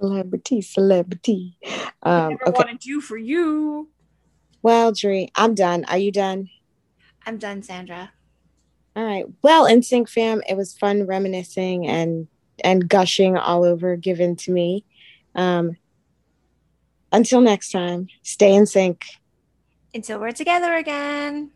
celebrity, 0.00 0.60
celebrity. 0.62 1.58
I 1.64 1.92
Um, 2.02 2.28
never 2.30 2.48
okay. 2.48 2.52
wanted 2.58 2.84
you 2.84 3.00
for 3.00 3.16
you. 3.16 3.88
Well, 4.62 4.92
Dree, 4.92 5.30
I'm 5.34 5.54
done. 5.54 5.84
Are 5.86 5.98
you 5.98 6.10
done? 6.12 6.48
I'm 7.26 7.38
done, 7.38 7.62
Sandra. 7.62 8.12
All 8.96 9.04
right. 9.04 9.26
Well, 9.42 9.66
NSYNC 9.66 10.08
fam, 10.08 10.42
it 10.48 10.56
was 10.56 10.76
fun 10.76 11.06
reminiscing 11.06 11.86
and 11.86 12.28
and 12.62 12.88
gushing 12.88 13.36
all 13.36 13.64
over 13.64 13.96
given 13.96 14.36
to 14.36 14.52
me. 14.52 14.84
Um, 15.34 15.76
until 17.10 17.40
next 17.40 17.72
time, 17.72 18.08
stay 18.22 18.54
in 18.54 18.66
sync. 18.66 19.06
Until 19.92 20.20
we're 20.20 20.32
together 20.32 20.74
again. 20.74 21.50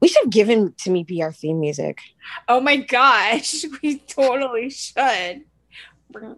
We 0.00 0.08
should 0.08 0.24
have 0.24 0.32
given 0.32 0.74
to 0.78 0.90
me 0.90 1.04
be 1.04 1.22
our 1.22 1.32
theme 1.32 1.60
music. 1.60 2.00
Oh 2.48 2.60
my 2.60 2.76
gosh, 2.76 3.64
we 3.82 3.98
totally 3.98 4.70
should. 4.70 5.44